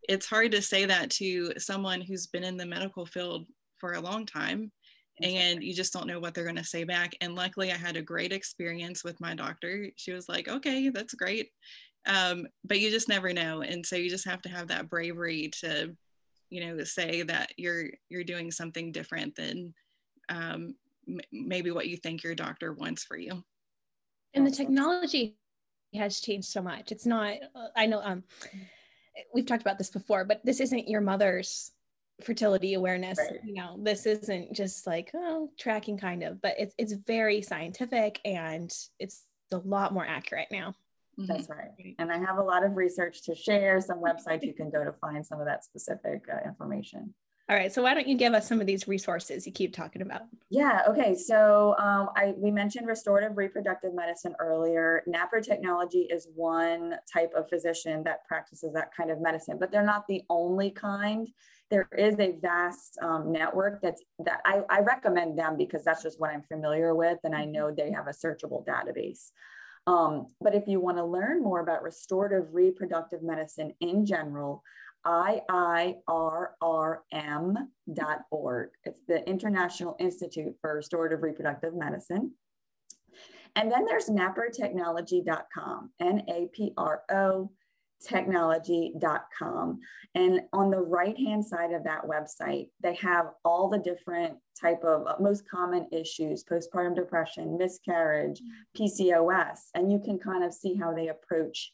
it's 0.08 0.26
hard 0.26 0.52
to 0.52 0.62
say 0.62 0.86
that 0.86 1.12
to 1.12 1.54
someone 1.58 2.02
who's 2.02 2.28
been 2.28 2.44
in 2.44 2.58
the 2.58 2.66
medical 2.66 3.06
field 3.06 3.46
for 3.78 3.94
a 3.94 4.02
long 4.02 4.26
time 4.26 4.72
and 5.22 5.62
you 5.64 5.74
just 5.74 5.94
don't 5.94 6.08
know 6.08 6.20
what 6.20 6.34
they're 6.34 6.46
going 6.46 6.56
to 6.56 6.64
say 6.64 6.84
back. 6.84 7.16
And 7.22 7.36
luckily, 7.36 7.72
I 7.72 7.78
had 7.78 7.98
a 7.98 8.02
great 8.02 8.32
experience 8.32 9.04
with 9.04 9.20
my 9.20 9.36
doctor. 9.36 9.88
She 9.98 10.14
was 10.14 10.30
like, 10.30 10.48
okay, 10.48 10.90
that's 10.90 11.14
great. 11.14 11.50
Um, 12.06 12.48
but 12.64 12.80
you 12.80 12.90
just 12.90 13.10
never 13.10 13.34
know. 13.34 13.62
And 13.62 13.86
so 13.86 13.96
you 13.96 14.10
just 14.10 14.26
have 14.26 14.42
to 14.44 14.50
have 14.50 14.70
that 14.70 14.90
bravery 14.90 15.52
to 15.60 15.96
you 16.50 16.66
know 16.66 16.84
say 16.84 17.22
that 17.24 17.52
you're 17.58 17.86
you're 18.10 18.24
doing 18.24 18.52
something 18.52 18.92
different 18.92 19.36
than 19.36 19.74
um, 20.30 20.76
m- 21.08 21.20
maybe 21.32 21.72
what 21.72 21.88
you 21.88 21.98
think 21.98 22.24
your 22.24 22.36
doctor 22.36 22.74
wants 22.74 23.04
for 23.04 23.18
you 23.18 23.44
and 24.34 24.46
the 24.46 24.52
technology 24.52 25.36
has 25.94 26.20
changed 26.20 26.48
so 26.48 26.62
much 26.62 26.92
it's 26.92 27.06
not 27.06 27.36
i 27.76 27.86
know 27.86 28.02
um 28.04 28.24
we've 29.34 29.46
talked 29.46 29.62
about 29.62 29.78
this 29.78 29.90
before 29.90 30.24
but 30.24 30.40
this 30.46 30.60
isn't 30.60 30.88
your 30.88 31.02
mother's 31.02 31.72
fertility 32.22 32.74
awareness. 32.74 33.18
Right. 33.18 33.40
You 33.44 33.54
know, 33.56 33.78
this 33.82 34.06
isn't 34.06 34.54
just 34.54 34.86
like 34.88 35.12
oh 35.14 35.50
tracking 35.58 35.98
kind 35.98 36.24
of, 36.24 36.42
but 36.42 36.56
it's 36.58 36.74
it's 36.78 36.94
very 36.94 37.42
scientific 37.42 38.20
and 38.26 38.72
it's 39.00 39.24
a 39.52 39.58
lot 39.58 39.94
more 39.94 40.06
accurate 40.06 40.48
now. 40.52 40.76
That's 41.28 41.48
mm-hmm. 41.48 41.54
right. 41.54 41.96
And 42.00 42.12
I 42.12 42.18
have 42.18 42.38
a 42.38 42.44
lot 42.44 42.64
of 42.64 42.76
research 42.76 43.24
to 43.24 43.36
share, 43.36 43.82
some 43.82 44.02
websites 44.02 44.44
you 44.44 44.54
can 44.54 44.70
go 44.70 44.84
to 44.84 44.94
find 44.94 45.26
some 45.26 45.40
of 45.40 45.46
that 45.48 45.64
specific 45.64 46.24
uh, 46.32 46.48
information. 46.48 47.14
All 47.50 47.56
right. 47.56 47.74
So 47.74 47.82
why 47.82 47.96
don't 47.96 48.08
you 48.08 48.16
give 48.16 48.34
us 48.36 48.48
some 48.48 48.62
of 48.62 48.68
these 48.68 48.88
resources 48.88 49.48
you 49.48 49.52
keep 49.52 49.74
talking 49.74 50.04
about? 50.04 50.22
Yeah. 50.52 50.84
Okay. 50.88 51.16
So 51.16 51.76
um, 51.80 52.10
I 52.16 52.36
we 52.38 52.52
mentioned 52.52 52.86
restorative 52.86 53.38
reproductive 53.38 53.96
medicine 53.96 54.36
earlier. 54.40 55.02
NaPro 55.10 55.44
technology 55.44 56.08
is 56.12 56.28
one 56.36 56.94
type 57.12 57.32
of 57.36 57.50
physician 57.50 58.04
that 58.04 58.24
practices 58.28 58.72
that 58.74 58.94
kind 58.96 59.10
of 59.10 59.20
medicine, 59.20 59.58
but 59.60 59.72
they're 59.72 59.84
not 59.84 60.06
the 60.08 60.22
only 60.30 60.70
kind. 60.70 61.28
There 61.72 61.90
is 61.98 62.20
a 62.20 62.38
vast 62.40 63.00
um, 63.02 63.32
network 63.32 63.82
that's 63.82 64.04
that 64.26 64.42
I, 64.46 64.62
I 64.70 64.82
recommend 64.82 65.38
them 65.38 65.58
because 65.58 65.84
that's 65.84 66.04
just 66.04 66.20
what 66.20 66.30
I'm 66.30 66.44
familiar 66.44 66.94
with, 66.94 67.18
and 67.24 67.36
I 67.36 67.46
know 67.46 67.72
they 67.72 67.92
have 67.92 68.08
a 68.08 68.12
searchable 68.12 68.64
database. 68.64 69.32
Um, 69.90 70.28
but 70.40 70.54
if 70.54 70.68
you 70.68 70.80
want 70.80 70.98
to 70.98 71.04
learn 71.04 71.42
more 71.42 71.62
about 71.62 71.82
restorative 71.82 72.54
reproductive 72.54 73.24
medicine 73.24 73.74
in 73.80 74.06
general, 74.06 74.62
IIRRM.org. 75.08 75.98
It's 78.84 79.02
the 79.08 79.28
International 79.28 79.96
Institute 80.00 80.56
for 80.62 80.76
Restorative 80.76 81.24
Reproductive 81.24 81.74
Medicine. 81.74 82.34
And 83.56 83.72
then 83.72 83.86
there's 83.86 84.10
naprotechnology.com, 84.10 85.92
N 86.00 86.24
A 86.30 86.50
P 86.54 86.72
R 86.78 87.02
O 87.10 87.50
technology.com. 88.08 89.80
And 90.16 90.42
on 90.54 90.72
the 90.72 90.82
right 90.82 91.18
hand 91.18 91.46
side 91.46 91.74
of 91.74 91.84
that 91.84 92.04
website, 92.04 92.70
they 92.82 92.96
have 92.96 93.28
all 93.46 93.70
the 93.70 93.78
different 93.78 94.38
type 94.60 94.84
of 94.84 95.06
uh, 95.08 95.16
most 95.20 95.44
common 95.50 95.88
issues, 95.92 96.44
postpartum 96.44 96.96
depression, 96.96 97.58
miscarriage, 97.58 98.42
PCOS, 98.78 99.60
and 99.76 99.92
you 99.92 100.00
can 100.00 100.18
kind 100.18 100.44
of 100.44 100.54
see 100.54 100.76
how 100.76 100.94
they 100.94 101.10
approach 101.10 101.74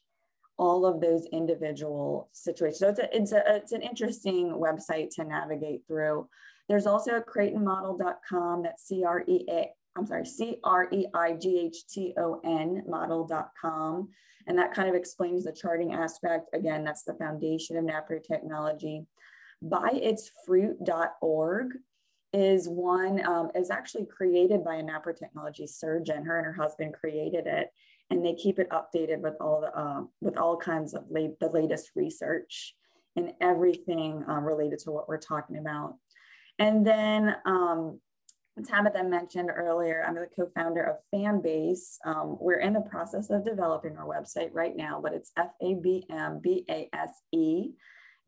all 0.57 0.85
of 0.85 1.01
those 1.01 1.25
individual 1.31 2.29
situations. 2.33 2.79
So 2.79 2.89
it's, 2.89 2.99
a, 2.99 3.15
it's, 3.15 3.31
a, 3.31 3.55
it's 3.55 3.71
an 3.73 3.81
interesting 3.81 4.51
website 4.51 5.09
to 5.15 5.23
navigate 5.23 5.81
through. 5.88 6.27
There's 6.69 6.88
also 6.88 7.17
a 7.17 7.21
creightonmodel.com, 7.21 8.63
that's 8.63 8.88
C-R-E-A, 8.88 9.69
I'm 9.95 10.05
sorry, 10.05 10.25
C-R-E-I-G-H-T-O-N 10.25 10.84
model.com. 12.88 14.10
And 14.47 14.60
that 14.60 14.73
kind 14.73 14.89
of 14.89 14.95
explains 14.95 15.45
the 15.45 15.51
charting 15.51 15.93
aspect. 15.93 16.49
Again, 16.53 16.84
that's 16.84 17.01
the 17.03 17.15
foundation 17.15 17.77
of 17.77 17.86
NaPro 17.86 18.23
technology. 18.23 19.08
Byitsfruit.org 19.63 21.73
is 22.34 22.67
one, 22.67 23.25
um, 23.25 23.49
is 23.55 23.71
actually 23.71 24.05
created 24.05 24.63
by 24.63 24.75
a 24.75 24.84
NaPro 24.84 25.17
technology 25.17 25.65
surgeon. 25.65 26.23
Her 26.25 26.38
and 26.38 26.45
her 26.45 26.53
husband 26.53 26.93
created 26.93 27.47
it 27.47 27.71
and 28.10 28.23
they 28.23 28.34
keep 28.34 28.60
it 28.60 28.69
updated 28.69 29.19
with 29.19 29.36
all 29.41 29.62
the 29.62 29.77
uh, 29.77 30.03
with 30.21 30.38
all 30.38 30.58
kinds 30.58 30.93
of 30.93 31.03
late, 31.10 31.39
the 31.39 31.49
latest 31.49 31.91
research 31.95 32.75
and 33.15 33.34
everything 33.41 34.23
um, 34.27 34.43
related 34.43 34.79
to 34.79 34.91
what 34.91 35.08
we're 35.08 35.17
talking 35.17 35.58
about. 35.58 35.95
And 36.60 36.86
then 36.86 37.36
um, 37.45 37.99
Tabitha 38.63 39.03
mentioned 39.03 39.51
earlier, 39.53 40.05
I'm 40.07 40.15
the 40.15 40.29
co-founder 40.33 40.83
of 40.83 40.97
Fanbase. 41.13 41.97
Um, 42.05 42.37
we're 42.39 42.59
in 42.59 42.71
the 42.71 42.79
process 42.81 43.29
of 43.29 43.43
developing 43.43 43.97
our 43.97 44.05
website 44.05 44.51
right 44.53 44.75
now, 44.75 45.01
but 45.01 45.13
it's 45.13 45.31
F-A-B-M-B-A-S-E 45.37 46.01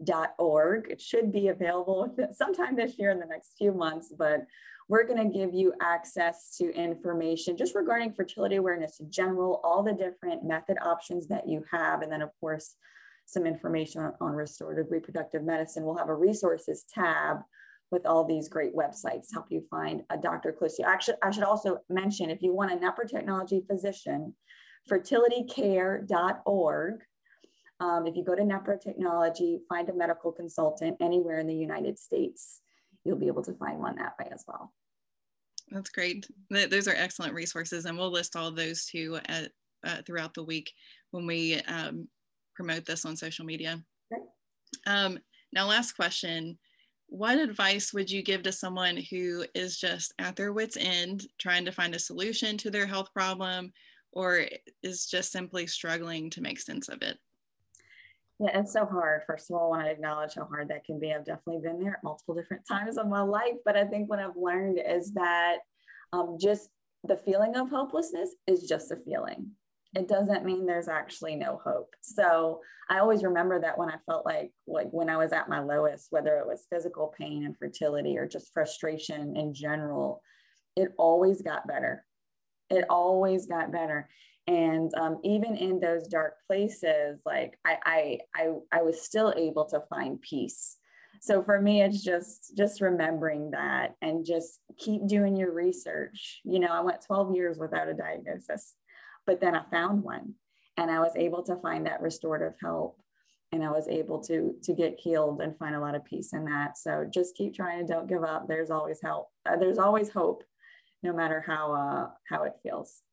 dot 0.03 0.33
org. 0.37 0.87
It 0.89 0.99
should 1.01 1.31
be 1.31 1.47
available 1.47 2.13
sometime 2.33 2.75
this 2.75 2.99
year 2.99 3.11
in 3.11 3.19
the 3.19 3.25
next 3.25 3.53
few 3.57 3.71
months, 3.71 4.13
but 4.17 4.45
we're 4.89 5.07
going 5.07 5.31
to 5.31 5.37
give 5.37 5.53
you 5.53 5.73
access 5.81 6.55
to 6.57 6.73
information 6.73 7.55
just 7.57 7.75
regarding 7.75 8.13
fertility 8.13 8.55
awareness 8.55 8.99
in 8.99 9.09
general, 9.11 9.61
all 9.63 9.81
the 9.83 9.93
different 9.93 10.43
method 10.43 10.77
options 10.81 11.27
that 11.27 11.47
you 11.47 11.63
have. 11.71 12.01
And 12.01 12.11
then, 12.11 12.21
of 12.21 12.31
course, 12.39 12.75
some 13.25 13.45
information 13.45 14.11
on, 14.21 14.33
restorative 14.33 14.89
reproductive 14.89 15.43
medicine. 15.43 15.83
We'll 15.83 15.97
have 15.97 16.09
a 16.09 16.15
resources 16.15 16.85
tab 16.93 17.39
with 17.91 18.05
all 18.05 18.25
these 18.25 18.49
great 18.49 18.75
websites 18.75 19.33
help 19.33 19.45
you 19.49 19.63
find 19.69 20.03
a 20.09 20.17
doctor 20.17 20.51
close 20.51 20.75
to 20.75 20.83
you. 20.83 20.89
Actually, 20.89 21.17
I 21.23 21.31
should 21.31 21.43
also 21.43 21.79
mention 21.89 22.29
if 22.29 22.41
you 22.41 22.53
want 22.53 22.71
a 22.71 22.75
NaPro 22.75 23.09
technology 23.09 23.63
physician, 23.69 24.35
fertilitycare.org. 24.89 26.95
Um, 27.79 28.07
if 28.07 28.15
you 28.15 28.23
go 28.23 28.35
to 28.35 28.41
NaPro 28.41 28.81
technology, 28.81 29.59
find 29.69 29.87
a 29.89 29.93
medical 29.93 30.31
consultant 30.31 30.97
anywhere 30.99 31.39
in 31.39 31.47
the 31.47 31.55
United 31.55 31.99
States 31.99 32.61
you'll 33.07 33.17
be 33.17 33.27
able 33.27 33.43
to 33.43 33.53
find 33.53 33.79
one 33.79 33.95
that 33.95 34.13
way 34.19 34.27
as 34.31 34.43
well. 34.47 34.73
That's 35.71 35.89
great. 35.89 36.27
Those 36.49 36.87
are 36.87 36.95
excellent 36.95 37.33
resources, 37.33 37.85
and 37.85 37.97
we'll 37.97 38.11
list 38.11 38.35
all 38.35 38.51
those 38.51 38.85
too 38.85 39.19
at, 39.25 39.51
uh, 39.85 40.01
throughout 40.05 40.33
the 40.33 40.43
week 40.43 40.71
when 41.11 41.25
we 41.25 41.55
um, 41.61 42.07
promote 42.55 42.85
this 42.85 43.05
on 43.05 43.15
social 43.15 43.45
media. 43.45 43.81
Okay. 44.13 44.23
Um, 44.85 45.19
now, 45.51 45.67
last 45.67 45.93
question. 45.93 46.57
What 47.07 47.39
advice 47.39 47.93
would 47.93 48.11
you 48.11 48.21
give 48.21 48.43
to 48.43 48.51
someone 48.51 48.97
who 48.97 49.45
is 49.55 49.77
just 49.77 50.13
at 50.19 50.35
their 50.35 50.53
wits' 50.53 50.77
end 50.77 51.25
trying 51.39 51.65
to 51.65 51.71
find 51.71 51.95
a 51.95 51.99
solution 51.99 52.57
to 52.57 52.69
their 52.69 52.85
health 52.85 53.13
problem 53.13 53.71
or 54.11 54.45
is 54.83 55.05
just 55.05 55.31
simply 55.31 55.67
struggling 55.67 56.29
to 56.31 56.41
make 56.41 56.59
sense 56.59 56.89
of 56.89 57.01
it? 57.01 57.17
Yeah, 58.39 58.59
it's 58.59 58.73
so 58.73 58.85
hard. 58.85 59.23
First 59.25 59.49
of 59.49 59.55
all, 59.55 59.73
I 59.73 59.77
want 59.77 59.85
to 59.85 59.91
acknowledge 59.91 60.35
how 60.35 60.45
hard 60.45 60.67
that 60.67 60.85
can 60.85 60.99
be. 60.99 61.11
I've 61.11 61.25
definitely 61.25 61.61
been 61.61 61.79
there 61.79 61.99
multiple 62.03 62.35
different 62.35 62.67
times 62.67 62.97
in 62.97 63.09
my 63.09 63.21
life. 63.21 63.55
But 63.65 63.75
I 63.75 63.85
think 63.85 64.09
what 64.09 64.19
I've 64.19 64.35
learned 64.35 64.79
is 64.85 65.13
that 65.13 65.57
um, 66.13 66.37
just 66.39 66.69
the 67.03 67.17
feeling 67.17 67.55
of 67.55 67.69
hopelessness 67.69 68.35
is 68.45 68.63
just 68.63 68.91
a 68.91 68.97
feeling. 68.97 69.51
It 69.95 70.07
doesn't 70.07 70.45
mean 70.45 70.65
there's 70.65 70.87
actually 70.87 71.35
no 71.35 71.59
hope. 71.63 71.95
So 72.01 72.61
I 72.89 72.99
always 72.99 73.23
remember 73.23 73.59
that 73.59 73.77
when 73.77 73.89
I 73.89 73.97
felt 74.05 74.25
like 74.25 74.51
like 74.67 74.89
when 74.91 75.09
I 75.09 75.17
was 75.17 75.33
at 75.33 75.49
my 75.49 75.59
lowest, 75.59 76.07
whether 76.09 76.37
it 76.37 76.47
was 76.47 76.67
physical 76.69 77.13
pain 77.17 77.45
and 77.45 77.57
fertility 77.57 78.17
or 78.17 78.27
just 78.27 78.53
frustration 78.53 79.35
in 79.35 79.53
general, 79.53 80.21
it 80.75 80.93
always 80.97 81.41
got 81.41 81.67
better. 81.67 82.05
It 82.69 82.85
always 82.89 83.47
got 83.47 83.71
better 83.71 84.09
and 84.47 84.93
um, 84.95 85.19
even 85.23 85.55
in 85.55 85.79
those 85.79 86.07
dark 86.07 86.35
places 86.47 87.19
like 87.25 87.59
I, 87.65 87.77
I 87.85 88.19
i 88.35 88.47
i 88.71 88.81
was 88.81 89.01
still 89.01 89.33
able 89.35 89.65
to 89.65 89.83
find 89.89 90.21
peace 90.21 90.77
so 91.21 91.43
for 91.43 91.61
me 91.61 91.81
it's 91.81 92.03
just 92.03 92.55
just 92.55 92.81
remembering 92.81 93.51
that 93.51 93.95
and 94.01 94.25
just 94.25 94.59
keep 94.77 95.05
doing 95.05 95.35
your 95.35 95.53
research 95.53 96.39
you 96.45 96.59
know 96.59 96.67
i 96.67 96.81
went 96.81 97.05
12 97.05 97.35
years 97.35 97.57
without 97.59 97.89
a 97.89 97.93
diagnosis 97.93 98.75
but 99.27 99.39
then 99.39 99.53
i 99.53 99.61
found 99.69 100.03
one 100.03 100.33
and 100.77 100.89
i 100.89 100.99
was 100.99 101.15
able 101.15 101.43
to 101.43 101.55
find 101.57 101.85
that 101.85 102.01
restorative 102.01 102.53
help 102.61 102.99
and 103.51 103.63
i 103.63 103.69
was 103.69 103.87
able 103.87 104.19
to 104.19 104.55
to 104.63 104.73
get 104.73 104.99
healed 104.99 105.41
and 105.41 105.57
find 105.57 105.75
a 105.75 105.79
lot 105.79 105.93
of 105.93 106.03
peace 106.05 106.33
in 106.33 106.45
that 106.45 106.77
so 106.77 107.05
just 107.13 107.35
keep 107.35 107.53
trying 107.53 107.79
and 107.79 107.87
don't 107.87 108.07
give 108.07 108.23
up 108.23 108.47
there's 108.47 108.71
always 108.71 108.99
help 109.01 109.29
uh, 109.47 109.55
there's 109.55 109.77
always 109.77 110.09
hope 110.09 110.43
no 111.03 111.13
matter 111.13 111.43
how 111.45 111.73
uh 111.73 112.09
how 112.27 112.43
it 112.43 112.53
feels 112.63 113.03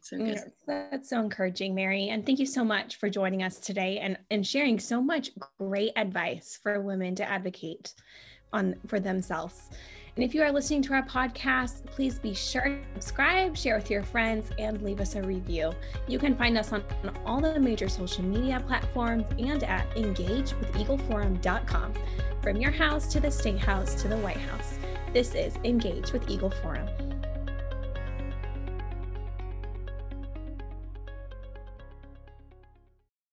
so 0.00 0.16
good. 0.16 0.38
That's 0.66 1.10
so 1.10 1.20
encouraging, 1.20 1.74
Mary. 1.74 2.08
And 2.08 2.24
thank 2.24 2.38
you 2.38 2.46
so 2.46 2.64
much 2.64 2.96
for 2.96 3.10
joining 3.10 3.42
us 3.42 3.58
today 3.58 3.98
and, 3.98 4.16
and 4.30 4.46
sharing 4.46 4.78
so 4.78 5.02
much 5.02 5.30
great 5.58 5.92
advice 5.96 6.58
for 6.62 6.80
women 6.80 7.14
to 7.16 7.28
advocate 7.28 7.92
on 8.52 8.76
for 8.86 9.00
themselves. 9.00 9.68
And 10.18 10.24
if 10.24 10.34
you 10.34 10.42
are 10.42 10.50
listening 10.50 10.82
to 10.82 10.94
our 10.94 11.04
podcast, 11.04 11.86
please 11.86 12.18
be 12.18 12.34
sure 12.34 12.64
to 12.64 12.80
subscribe, 12.94 13.56
share 13.56 13.76
with 13.76 13.88
your 13.88 14.02
friends, 14.02 14.50
and 14.58 14.82
leave 14.82 15.00
us 15.00 15.14
a 15.14 15.22
review. 15.22 15.70
You 16.08 16.18
can 16.18 16.34
find 16.34 16.58
us 16.58 16.72
on, 16.72 16.82
all 17.24 17.40
the 17.40 17.60
major 17.60 17.88
social 17.88 18.24
media 18.24 18.60
platforms 18.66 19.26
and 19.38 19.62
at 19.62 19.88
engagewitheagleforum.com. 19.94 21.94
From 22.42 22.56
your 22.56 22.72
house 22.72 23.06
to 23.12 23.20
the 23.20 23.30
State 23.30 23.60
House 23.60 23.94
to 24.02 24.08
the 24.08 24.16
White 24.16 24.38
House, 24.38 24.76
this 25.12 25.36
is 25.36 25.54
Engage 25.62 26.10
with 26.10 26.28
Eagle 26.28 26.50
Forum. 26.50 26.88